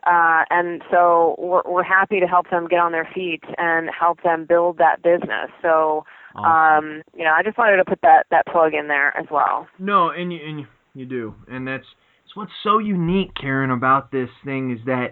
[0.06, 4.22] Uh, and so we're, we're happy to help them get on their feet and help
[4.22, 5.50] them build that business.
[5.60, 6.96] So, awesome.
[6.96, 9.66] um, you know, I just wanted to put that, that plug in there as well.
[9.78, 11.34] No, and you, and you do.
[11.48, 11.84] And that's,
[12.24, 15.08] that's what's so unique, Karen, about this thing is that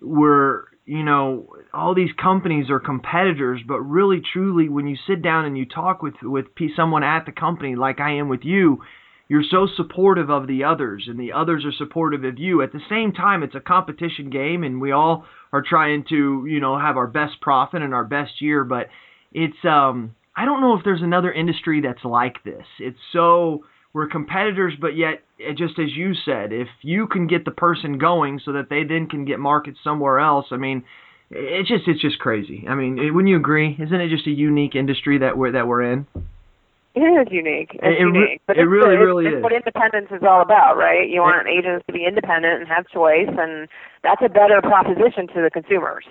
[0.00, 5.44] we're, you know, all these companies are competitors, but really, truly, when you sit down
[5.44, 8.82] and you talk with, with someone at the company like I am with you,
[9.32, 12.60] you're so supportive of the others and the others are supportive of you.
[12.60, 15.24] At the same time, it's a competition game and we all
[15.54, 18.88] are trying to, you know, have our best profit and our best year, but
[19.32, 22.66] it's um I don't know if there's another industry that's like this.
[22.78, 23.64] It's so
[23.94, 27.96] we're competitors, but yet, eh, just as you said, if you can get the person
[27.96, 30.84] going so that they then can get market somewhere else, I mean,
[31.30, 32.66] it's just it's just crazy.
[32.68, 33.78] I mean, wouldn't you agree?
[33.80, 36.06] Isn't it just a unique industry that we're that we're in?
[36.94, 37.70] It is unique.
[37.74, 38.42] It's it, unique.
[38.46, 39.42] But it really, it's, really it's is.
[39.42, 41.08] what independence is all about, right?
[41.08, 43.68] You want agents to be independent and have choice, and
[44.02, 46.04] that's a better proposition to the consumers.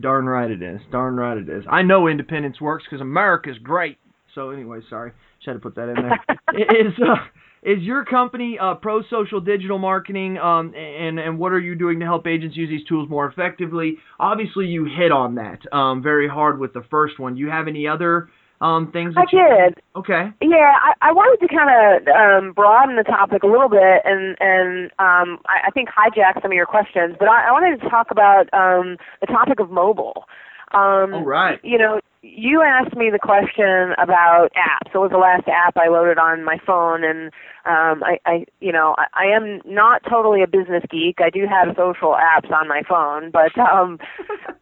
[0.00, 0.80] Darn right it is.
[0.90, 1.64] Darn right it is.
[1.70, 3.98] I know independence works because America's great.
[4.34, 6.20] So anyway, sorry, just had to put that in there.
[6.86, 7.16] is uh,
[7.62, 12.00] is your company uh, Pro Social Digital Marketing, um, and and what are you doing
[12.00, 13.96] to help agents use these tools more effectively?
[14.20, 17.34] Obviously, you hit on that um, very hard with the first one.
[17.34, 18.28] Do you have any other
[18.60, 19.14] um, things?
[19.16, 19.82] I you, did.
[19.94, 20.32] Okay.
[20.40, 24.36] Yeah, I, I wanted to kind of um, broaden the topic a little bit and
[24.40, 27.88] and um, I, I think hijack some of your questions, but I, I wanted to
[27.88, 30.24] talk about um, the topic of mobile.
[30.72, 31.60] Um, All right.
[31.62, 32.00] You know,
[32.34, 34.94] you asked me the question about apps.
[34.94, 37.04] It was the last app I loaded on my phone?
[37.04, 37.26] And
[37.64, 41.16] um, I, I, you know, I, I am not totally a business geek.
[41.20, 43.98] I do have social apps on my phone, but um,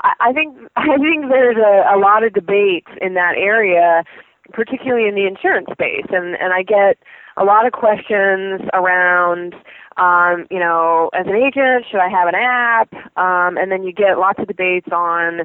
[0.02, 4.04] I, I think I think there's a, a lot of debate in that area,
[4.52, 6.98] particularly in the insurance space, and and I get
[7.36, 9.54] a lot of questions around
[9.96, 12.92] um, you know, as an agent, should I have an app?
[13.16, 15.42] Um, and then you get lots of debates on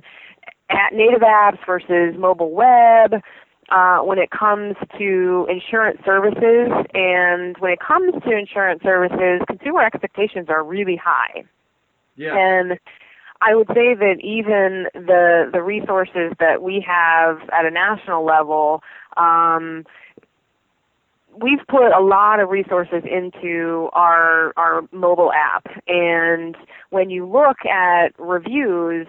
[0.70, 3.22] at native apps versus mobile web.
[3.72, 9.84] Uh, when it comes to insurance services, and when it comes to insurance services, consumer
[9.84, 11.44] expectations are really high.
[12.16, 12.36] Yeah.
[12.36, 12.80] And
[13.42, 18.84] I would say that even the the resources that we have at a national level,
[19.16, 19.86] um,
[21.42, 26.58] we've put a lot of resources into our our mobile app, and
[26.90, 29.08] when you look at reviews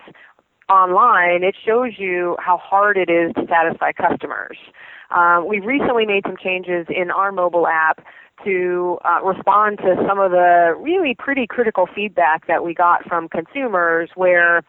[0.71, 4.57] online, it shows you how hard it is to satisfy customers.
[5.11, 8.07] Um, we've recently made some changes in our mobile app
[8.45, 13.29] to uh, respond to some of the really pretty critical feedback that we got from
[13.29, 14.63] consumers where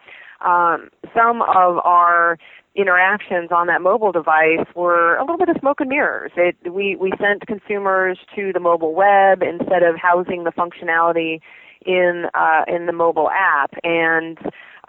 [0.44, 2.36] um, some of our
[2.74, 6.32] interactions on that mobile device were a little bit of smoke and mirrors.
[6.36, 11.40] It, we, we sent consumers to the mobile web instead of housing the functionality
[11.84, 14.38] in uh, in the mobile app, and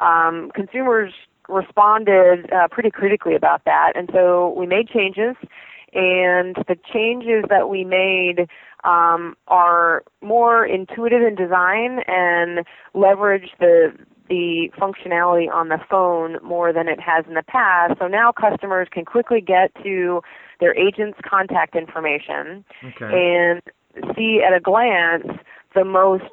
[0.04, 1.14] um, consumers
[1.50, 3.94] responded uh, pretty critically about that.
[3.96, 5.36] And so we made changes,
[5.94, 8.48] and the changes that we made
[8.84, 13.94] um, are more intuitive in design and leverage the
[14.30, 18.00] the functionality on the phone more than it has in the past.
[18.00, 20.22] So now customers can quickly get to
[20.62, 23.12] their agent's contact information Okay.
[23.12, 23.62] and
[24.16, 25.28] see at a glance
[25.76, 26.24] the most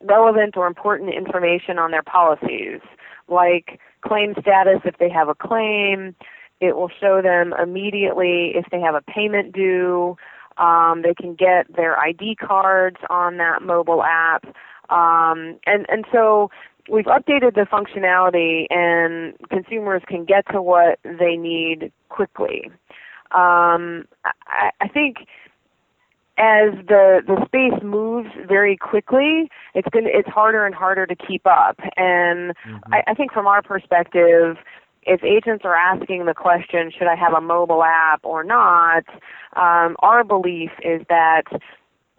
[0.00, 2.80] relevant or important information on their policies,
[3.28, 6.14] like claim status if they have a claim.
[6.60, 10.16] It will show them immediately if they have a payment due.
[10.56, 14.44] Um, they can get their ID cards on that mobile app.
[14.88, 16.50] Um, and, and so
[16.88, 22.70] we've updated the functionality and consumers can get to what they need quickly.
[23.32, 24.06] Um,
[24.46, 25.26] I, I think
[26.36, 31.46] as the the space moves very quickly, it's going it's harder and harder to keep
[31.46, 31.78] up.
[31.96, 32.94] And Mm-hmm.
[32.94, 34.56] I, I think from our perspective,
[35.02, 39.04] if agents are asking the question, should I have a mobile app or not?
[39.54, 41.44] Um, our belief is that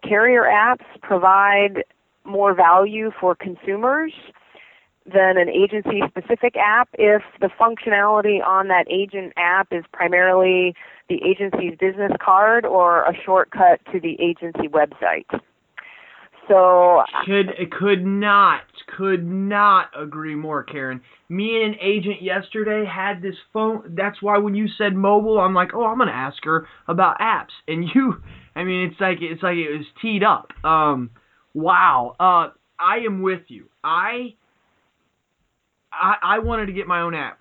[0.03, 1.83] carrier apps provide
[2.23, 4.13] more value for consumers
[5.05, 10.75] than an agency specific app if the functionality on that agent app is primarily
[11.09, 15.25] the agency's business card or a shortcut to the agency website.
[16.47, 18.61] So Could could not
[18.97, 21.01] could not agree more, Karen.
[21.27, 23.95] Me and an agent yesterday had this phone.
[23.97, 27.53] That's why when you said mobile, I'm like, oh, I'm gonna ask her about apps.
[27.67, 28.21] And you,
[28.55, 30.51] I mean, it's like it's like it was teed up.
[30.63, 31.11] Um,
[31.53, 32.15] wow.
[32.19, 32.49] Uh,
[32.79, 33.65] I am with you.
[33.83, 34.35] I,
[35.91, 37.39] I I wanted to get my own app.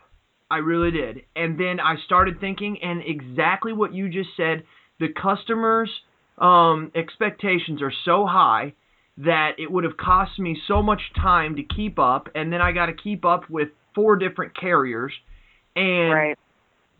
[0.55, 1.23] I really did.
[1.35, 4.63] And then I started thinking, and exactly what you just said.
[5.01, 5.91] The customers'
[6.39, 8.75] um, expectations are so high
[9.19, 12.71] that it would have cost me so much time to keep up, and then I
[12.71, 15.13] got to keep up with four different carriers.
[15.75, 16.39] And right.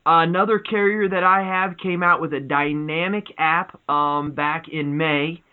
[0.05, 5.45] another carrier that I have came out with a dynamic app um, back in May.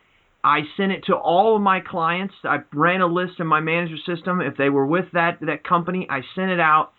[0.44, 2.34] I sent it to all of my clients.
[2.44, 4.42] I ran a list in my manager system.
[4.42, 6.94] If they were with that that company, I sent it out.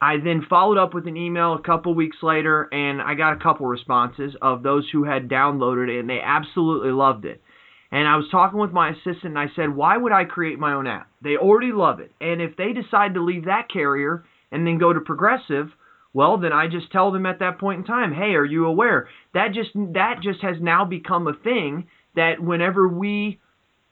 [0.00, 3.42] I then followed up with an email a couple weeks later, and I got a
[3.42, 7.42] couple responses of those who had downloaded it, and they absolutely loved it.
[7.90, 10.74] And I was talking with my assistant, and I said, why would I create my
[10.74, 11.08] own app?
[11.22, 12.12] They already love it.
[12.20, 15.70] And if they decide to leave that carrier and then go to Progressive,
[16.12, 19.08] well, then I just tell them at that point in time, hey, are you aware?
[19.34, 23.40] That just that just has now become a thing that whenever we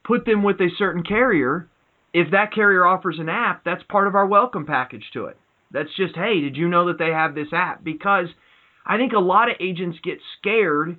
[0.05, 1.69] put them with a certain carrier,
[2.15, 5.37] if that carrier offers an app, that's part of our welcome package to it.
[5.73, 7.83] That's just, hey, did you know that they have this app?
[7.83, 8.27] Because
[8.85, 10.99] I think a lot of agents get scared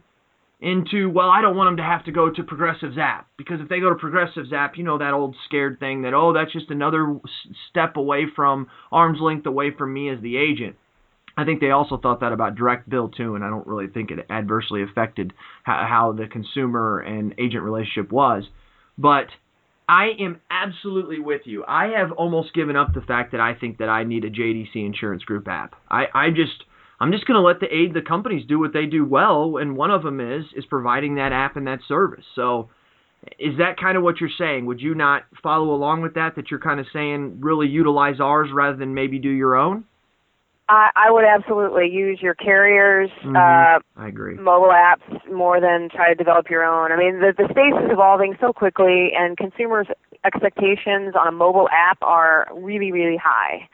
[0.60, 3.70] into, well, I don't want them to have to go to Progressive's app because if
[3.70, 6.72] they go to Progressive's app, you know that old scared thing that oh, that's just
[6.72, 7.20] another
[7.70, 10.76] step away from arm's length away from me as the agent.
[11.38, 14.10] I think they also thought that about direct bill too, and I don't really think
[14.10, 18.44] it adversely affected how, how the consumer and agent relationship was.
[18.98, 19.28] But
[19.90, 21.64] I am absolutely with you.
[21.66, 24.76] I have almost given up the fact that I think that I need a JDC
[24.76, 25.76] Insurance Group app.
[25.90, 26.64] I, I just
[27.00, 29.78] I'm just going to let the aid the companies do what they do well, and
[29.78, 32.26] one of them is is providing that app and that service.
[32.36, 32.70] So,
[33.40, 34.66] is that kind of what you're saying?
[34.66, 36.36] Would you not follow along with that?
[36.36, 39.86] That you're kind of saying really utilize ours rather than maybe do your own?
[40.70, 43.10] I, I would absolutely use your carriers.
[43.24, 43.36] Mm-hmm.
[43.36, 44.36] Uh, I agree.
[44.36, 46.92] Mobile apps more than try to develop your own.
[46.92, 49.88] I mean, the, the space is evolving so quickly, and consumers'
[50.26, 53.70] expectations on a mobile app are really, really high.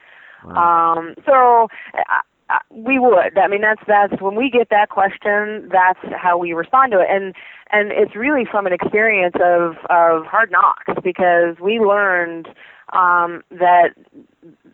[0.45, 0.97] Wow.
[0.97, 1.67] Um, so
[1.97, 3.37] uh, we would.
[3.37, 5.69] I mean, that's that's when we get that question.
[5.71, 7.33] That's how we respond to it, and
[7.71, 12.47] and it's really from an experience of of hard knocks because we learned
[12.91, 13.95] um, that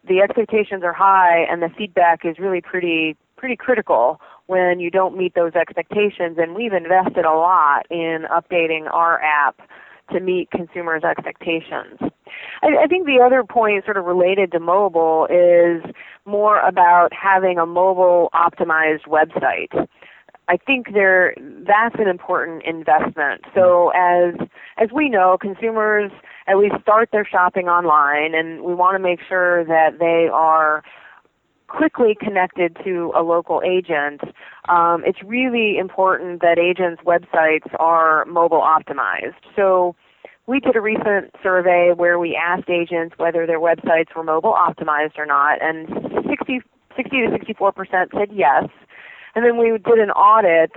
[0.10, 5.16] the expectations are high and the feedback is really pretty pretty critical when you don't
[5.16, 6.38] meet those expectations.
[6.38, 9.62] And we've invested a lot in updating our app
[10.12, 12.00] to meet consumers' expectations.
[12.62, 15.84] I, I think the other point, sort of related to mobile, is
[16.26, 19.88] more about having a mobile optimized website.
[20.50, 23.46] I think there that's an important investment.
[23.54, 24.34] So as
[24.78, 26.12] as we know, consumers
[26.48, 30.84] at least start their shopping online, and we want to make sure that they are
[31.68, 34.22] quickly connected to a local agent.
[34.68, 39.38] Um, it's really important that agents' websites are mobile optimized.
[39.56, 39.96] So
[40.48, 45.20] we did a recent survey where we asked agents whether their websites were mobile optimized
[45.20, 45.88] or not, and
[46.28, 46.62] 60,
[46.98, 48.64] 60 to 64 percent said yes.
[49.36, 50.72] And then we did an audit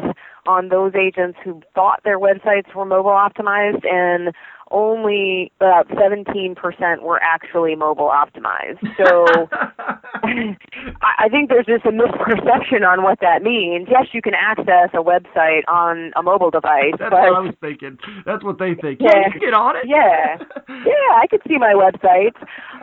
[0.47, 4.35] on those agents who thought their websites were mobile optimized, and
[4.73, 8.81] only about 17% were actually mobile optimized.
[8.97, 9.49] So
[11.03, 13.89] I think there's just a misperception on what that means.
[13.91, 16.95] Yes, you can access a website on a mobile device.
[16.99, 17.99] That's but, what I was thinking.
[18.25, 19.01] That's what they think.
[19.01, 19.11] Yeah.
[19.13, 19.85] Yeah, get on it.
[19.87, 20.39] Yeah.
[20.69, 22.37] Yeah, I could see my website.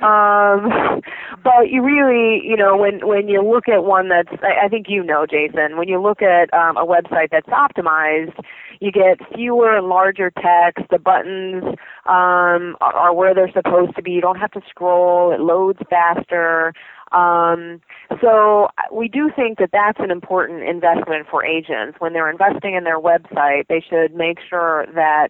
[0.04, 1.02] Um,
[1.44, 4.88] but you really, you know, when when you look at one that's, I, I think
[4.90, 8.38] you know, Jason, when you look at um, a website that's optimized,
[8.80, 10.86] you get fewer and larger text.
[10.90, 14.11] The buttons um, are, where they're supposed to be.
[14.11, 15.32] You don't have to scroll.
[15.32, 16.73] It loads faster.
[17.11, 17.82] Um,
[18.21, 21.97] so we do think that that's an important investment for agents.
[21.99, 25.30] When they're investing in their website, they should make sure that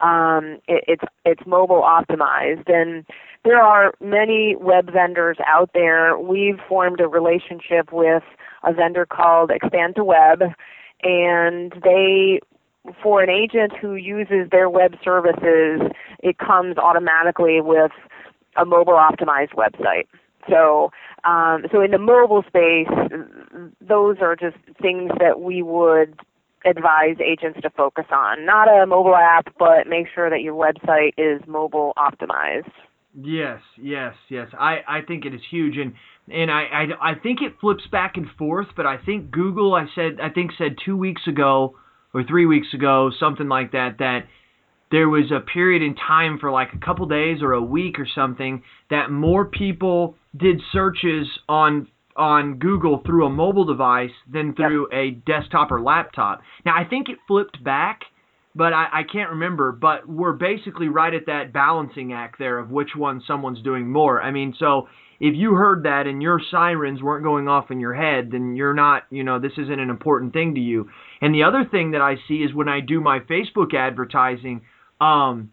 [0.00, 2.68] um, it, it's it's mobile optimized.
[2.70, 3.04] And
[3.44, 6.18] there are many web vendors out there.
[6.18, 8.22] We've formed a relationship with
[8.64, 10.54] a vendor called Expand2Web,
[11.02, 12.40] and they
[13.02, 15.80] for an agent who uses their web services,
[16.22, 17.92] it comes automatically with
[18.56, 20.06] a mobile optimized website.
[20.48, 20.90] So,
[21.24, 22.88] um, so in the mobile space,
[23.80, 26.18] those are just things that we would
[26.64, 28.44] advise agents to focus on.
[28.44, 32.72] Not a mobile app, but make sure that your website is mobile optimized.
[33.14, 34.48] Yes, yes, yes.
[34.58, 35.94] I, I think it is huge, and
[36.32, 38.68] and I, I I think it flips back and forth.
[38.76, 41.74] But I think Google, I said, I think said two weeks ago
[42.12, 44.26] or three weeks ago, something like that, that
[44.90, 48.06] there was a period in time for like a couple days or a week or
[48.14, 51.86] something that more people did searches on
[52.16, 54.98] on Google through a mobile device than through yep.
[54.98, 56.42] a desktop or laptop.
[56.66, 58.00] Now I think it flipped back,
[58.54, 59.72] but I, I can't remember.
[59.72, 64.20] But we're basically right at that balancing act there of which one someone's doing more.
[64.20, 64.88] I mean, so
[65.20, 68.74] if you heard that and your sirens weren't going off in your head, then you're
[68.74, 70.88] not, you know, this isn't an important thing to you.
[71.20, 74.62] And the other thing that I see is when I do my Facebook advertising,
[75.00, 75.52] um,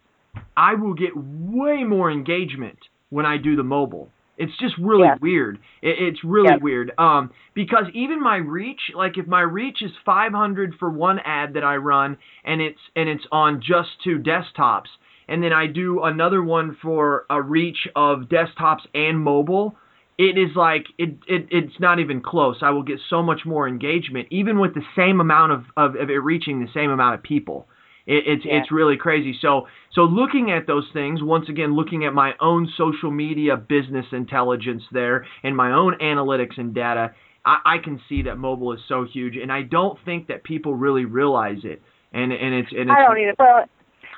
[0.55, 2.77] I will get way more engagement
[3.09, 4.09] when I do the mobile.
[4.37, 5.15] It's just really yeah.
[5.21, 5.57] weird.
[5.81, 6.57] It, it's really yeah.
[6.61, 6.91] weird.
[6.97, 11.63] Um, because even my reach, like if my reach is 500 for one ad that
[11.63, 14.87] I run, and it's and it's on just two desktops,
[15.27, 19.75] and then I do another one for a reach of desktops and mobile,
[20.17, 22.57] it is like it, it it's not even close.
[22.61, 26.09] I will get so much more engagement, even with the same amount of, of, of
[26.09, 27.67] it reaching the same amount of people.
[28.07, 28.59] It, it's yeah.
[28.59, 29.37] it's really crazy.
[29.39, 34.05] So so looking at those things, once again, looking at my own social media business
[34.11, 37.13] intelligence there and my own analytics and data,
[37.45, 40.73] I, I can see that mobile is so huge, and I don't think that people
[40.73, 41.81] really realize it.
[42.13, 43.35] And and it's and it's, I don't either.
[43.37, 43.65] Well,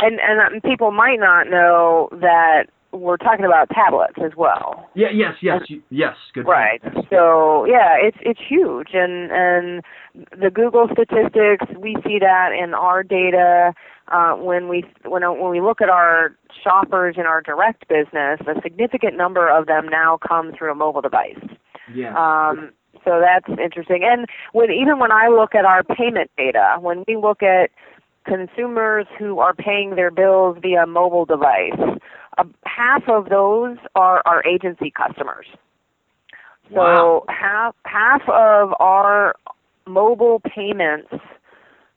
[0.02, 4.90] and and um, people might not know that we're talking about tablets as well.
[4.96, 5.08] Yeah.
[5.14, 5.34] Yes.
[5.42, 5.62] Yes.
[5.90, 6.16] yes.
[6.34, 6.48] Good.
[6.48, 6.82] Right.
[6.82, 7.06] Point.
[7.10, 9.84] So yeah, it's it's huge, and and
[10.32, 13.74] the Google statistics we see that in our data.
[14.12, 18.60] Uh, when we when when we look at our shoppers in our direct business, a
[18.64, 21.38] significant number of them now come through a mobile device.
[21.94, 22.16] Yeah.
[22.18, 22.72] Um,
[23.06, 24.02] so that's interesting.
[24.04, 27.70] And when even when I look at our payment data, when we look at
[28.26, 32.00] consumers who are paying their bills via mobile device,
[32.38, 35.46] uh, half of those are our agency customers.
[36.70, 37.24] So Wow.
[37.30, 39.36] half half of our
[39.88, 41.10] mobile payments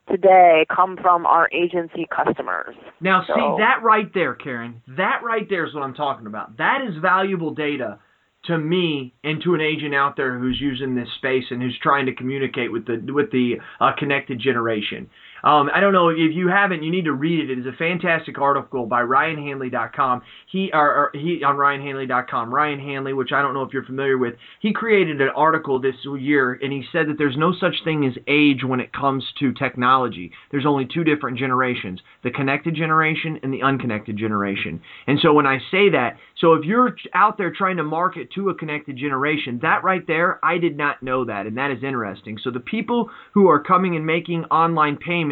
[0.08, 2.74] today come from our agency customers.
[3.00, 4.82] Now, So- see that right there, Karen.
[4.88, 6.56] That right there is what I'm talking about.
[6.56, 7.98] That is valuable data
[8.44, 12.06] to me and to an agent out there who's using this space and who's trying
[12.06, 15.08] to communicate with the with the uh, connected generation.
[15.44, 17.50] Um, I don't know if you haven't, you need to read it.
[17.50, 20.22] It is a fantastic article by RyanHanley.com.
[20.50, 22.54] He or, or he on RyanHanley.com.
[22.54, 25.96] Ryan Hanley, which I don't know if you're familiar with, he created an article this
[26.18, 29.52] year and he said that there's no such thing as age when it comes to
[29.52, 30.30] technology.
[30.50, 34.80] There's only two different generations: the connected generation and the unconnected generation.
[35.06, 38.50] And so when I say that, so if you're out there trying to market to
[38.50, 42.38] a connected generation, that right there, I did not know that, and that is interesting.
[42.42, 45.31] So the people who are coming and making online payments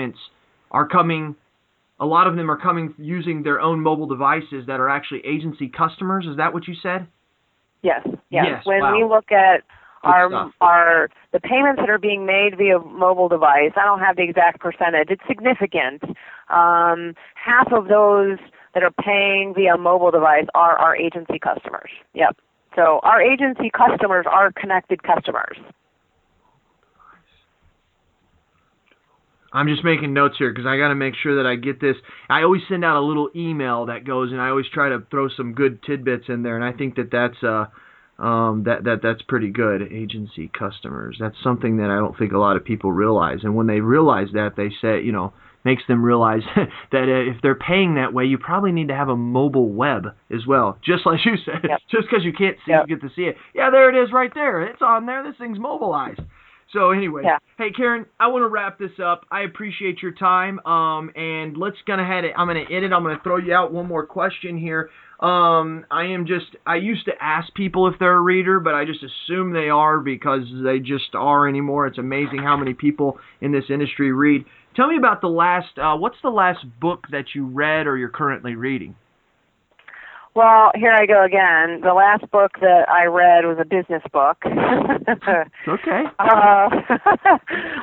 [0.70, 1.36] are coming
[2.01, 5.68] a lot of them are coming using their own mobile devices that are actually agency
[5.68, 6.26] customers.
[6.26, 7.07] Is that what you said?
[7.82, 8.46] Yes, yes.
[8.48, 8.96] Yes, when wow.
[8.96, 9.62] we look at
[10.03, 14.22] our our the payments that are being made via mobile device, I don't have the
[14.22, 15.09] exact percentage.
[15.11, 16.03] It's significant.
[16.48, 18.38] Um, half of those
[18.74, 21.90] that are paying via mobile device are our agency customers.
[22.14, 22.36] Yep.
[22.76, 25.59] So our agency customers are connected customers.
[29.53, 31.96] I'm just making notes here because I got to make sure that I get this.
[32.28, 35.28] I always send out a little email that goes, and I always try to throw
[35.28, 37.66] some good tidbits in there, and I think that that's uh,
[38.22, 39.82] um, that that that's pretty good.
[39.92, 41.16] Agency customers.
[41.18, 44.28] That's something that I don't think a lot of people realize, and when they realize
[44.34, 45.32] that, they say, you know,
[45.64, 46.42] makes them realize
[46.92, 50.07] that uh, if they're paying that way, you probably need to have a mobile web
[50.32, 50.78] as well.
[50.84, 51.80] Just like you said, Yep.
[51.90, 52.84] just because you can't see, Yep.
[52.88, 53.36] you get to see it.
[53.55, 54.62] Yeah, there it is, right there.
[54.62, 55.22] It's on there.
[55.22, 56.20] This thing's mobilized.
[56.73, 57.39] So anyway, Yeah.
[57.59, 59.27] hey Karen, I want to wrap this up.
[59.31, 60.64] I appreciate your time.
[60.64, 62.25] Um, and let's go ahead.
[62.25, 62.33] it.
[62.37, 62.93] I'm gonna end it.
[62.93, 64.91] I'm gonna throw you out one more question here.
[65.18, 66.47] Um, I am just.
[66.66, 69.99] I used to ask people if they're a reader, but I just assume they are
[69.99, 71.87] because they just are anymore.
[71.87, 74.45] It's amazing how many people in this industry read.
[74.77, 75.77] Tell me about the last.
[75.77, 78.95] Uh, what's the last book that you read or you're currently reading?
[80.35, 81.81] Well, here I go again.
[81.83, 84.39] The last book that I read was a business book.
[85.66, 86.05] Okay.
[86.18, 86.68] Uh,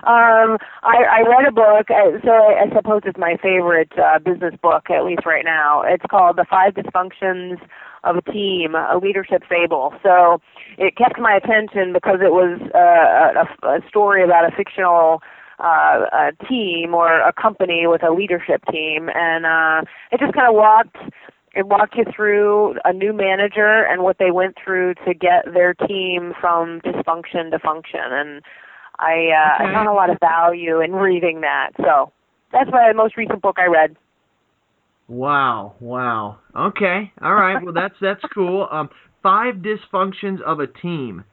[0.07, 4.19] um, I, I read a book, uh, so I, I suppose it's my favorite uh,
[4.19, 5.83] business book, at least right now.
[5.85, 7.57] It's called The Five Dysfunctions
[8.03, 9.93] of a Team, a Leadership Fable.
[10.03, 10.39] So
[10.77, 15.21] it kept my attention because it was uh, a, a story about a fictional
[15.59, 19.81] uh, a team or a company with a leadership team, and uh,
[20.11, 20.97] it just kind of walked
[21.57, 25.73] it walked you through a new manager and what they went through to get their
[25.73, 27.99] team from dysfunction to function.
[28.03, 28.43] And
[28.99, 29.71] I uh, Okay.
[29.71, 31.71] I found a lot of value in reading that.
[31.77, 32.11] So
[32.51, 33.95] that's my most recent book I read.
[35.07, 36.37] Wow, wow.
[36.55, 37.63] Okay, all right.
[37.63, 38.67] Well, that's that's cool.
[38.77, 38.89] Um,
[39.23, 41.23] five dysfunctions of a team.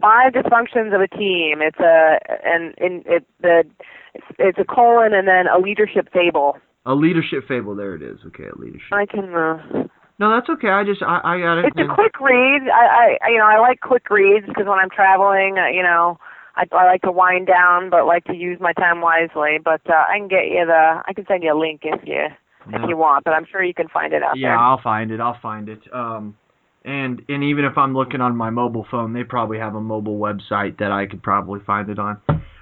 [0.00, 1.60] Five dysfunctions of a team.
[1.60, 3.64] It's a and in it the
[4.14, 6.56] it's, it's a colon and then a leadership fable.
[6.84, 7.76] A leadership fable.
[7.76, 8.18] There it is.
[8.26, 8.92] Okay, a leadership.
[8.92, 9.32] I can.
[9.34, 9.84] Uh,
[10.18, 10.68] No, that's okay.
[10.68, 11.66] I just I, I got it.
[11.66, 12.62] it's a quick read.
[12.68, 16.18] I, I you know I like quick reads because when I'm traveling, uh, you know,
[16.56, 19.58] I, I like to wind down, but like to use my time wisely.
[19.64, 22.26] But uh, I can get you the I can send you a link if you
[22.68, 22.82] No.
[22.82, 24.58] if you want, but I'm sure you can find it out Yeah, there.
[24.58, 25.20] I'll find it.
[25.20, 25.80] I'll find it.
[25.92, 26.36] Um,
[26.84, 30.18] and and even if I'm looking on my mobile phone, they probably have a mobile
[30.18, 32.20] website that I could probably find it on.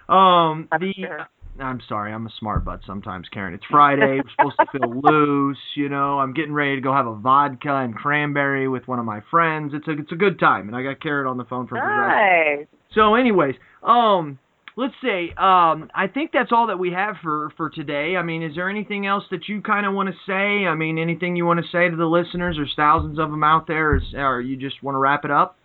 [0.08, 1.26] Um, I'm the sure.
[1.58, 3.54] I'm sorry, I'm a smart butt sometimes, Karen.
[3.54, 4.20] It's Friday.
[4.22, 6.18] We're supposed to feel loose, you know.
[6.18, 9.72] I'm getting ready to go have a vodka and cranberry with one of my friends.
[9.74, 12.66] It's a it's a good time, and I got Karen on the phone Progressive.
[12.66, 12.66] Nice.
[12.94, 14.38] So, anyways, um,
[14.76, 18.16] let's say, um, I think that's all that we have for for today.
[18.16, 20.66] I mean, is there anything else that you kind of want to say?
[20.66, 22.56] I mean, anything you want to say to the listeners?
[22.56, 25.56] There's thousands of them out there, or, or you just want to wrap it up?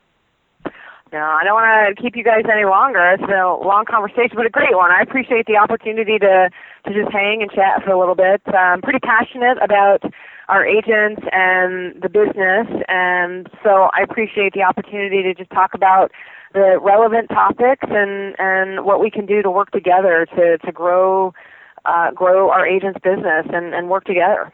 [1.16, 3.00] No, I don't want to keep you guys any longer.
[3.16, 4.92] It's been a long conversation, but a great one.
[4.92, 8.42] I appreciate the opportunity to to just hang and chat for a little bit.
[8.52, 10.04] I'm pretty passionate about
[10.50, 16.12] our agents and the business, and so I appreciate the opportunity to just talk about
[16.52, 21.34] the relevant topics and and what we can do to work together to to grow
[21.86, 24.52] uh, grow our agents' business and and work together.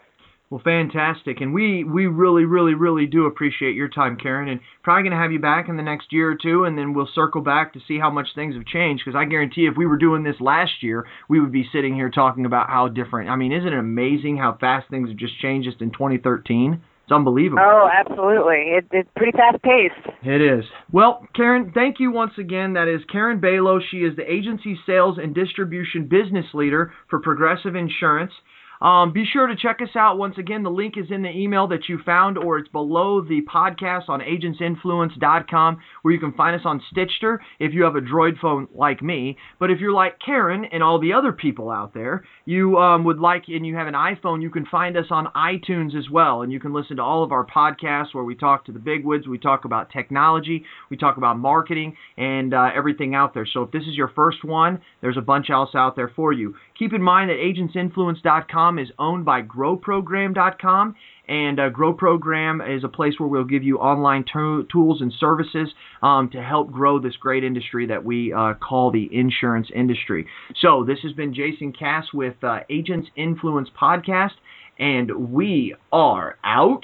[0.51, 5.03] Well, fantastic, and we we really, really, really do appreciate your time, Karen, and probably
[5.03, 7.39] going to have you back in the next year or two, and then we'll circle
[7.39, 9.03] back to see how much things have changed.
[9.05, 12.09] Because I guarantee, if we were doing this last year, we would be sitting here
[12.09, 13.29] talking about how different.
[13.29, 16.81] I mean, isn't it amazing how fast things have just changed just in 2013?
[17.05, 17.63] It's unbelievable.
[17.65, 18.75] Oh, absolutely.
[18.75, 20.17] It, it's pretty fast paced.
[20.21, 20.65] It is.
[20.91, 22.73] Well, Karen, thank you once again.
[22.73, 23.79] That is Karen Bailo.
[23.89, 28.33] She is the agency sales and distribution business leader for Progressive Insurance.
[28.81, 30.17] Um, be sure to check us out.
[30.17, 33.41] Once again, the link is in the email that you found, or it's below the
[33.41, 38.39] podcast on agentsinfluence.com, where you can find us on Stitcher if you have a Droid
[38.39, 39.37] phone like me.
[39.59, 43.19] But if you're like Karen and all the other people out there, you um, would
[43.19, 46.51] like and you have an iPhone, you can find us on iTunes as well, and
[46.51, 49.37] you can listen to all of our podcasts where we talk to the bigwigs, we
[49.37, 53.45] talk about technology, we talk about marketing, and uh, everything out there.
[53.45, 56.55] So if this is your first one, there's a bunch else out there for you.
[56.79, 60.95] Keep in mind that agentsinfluence.com is owned by growprogram.com
[61.27, 65.13] and uh, Grow Program is a place where we'll give you online to- tools and
[65.17, 65.69] services
[66.03, 70.27] um, to help grow this great industry that we uh, call the insurance industry.
[70.59, 74.33] So this has been Jason Cass with uh, Agents Influence Podcast,
[74.77, 76.83] and we are out.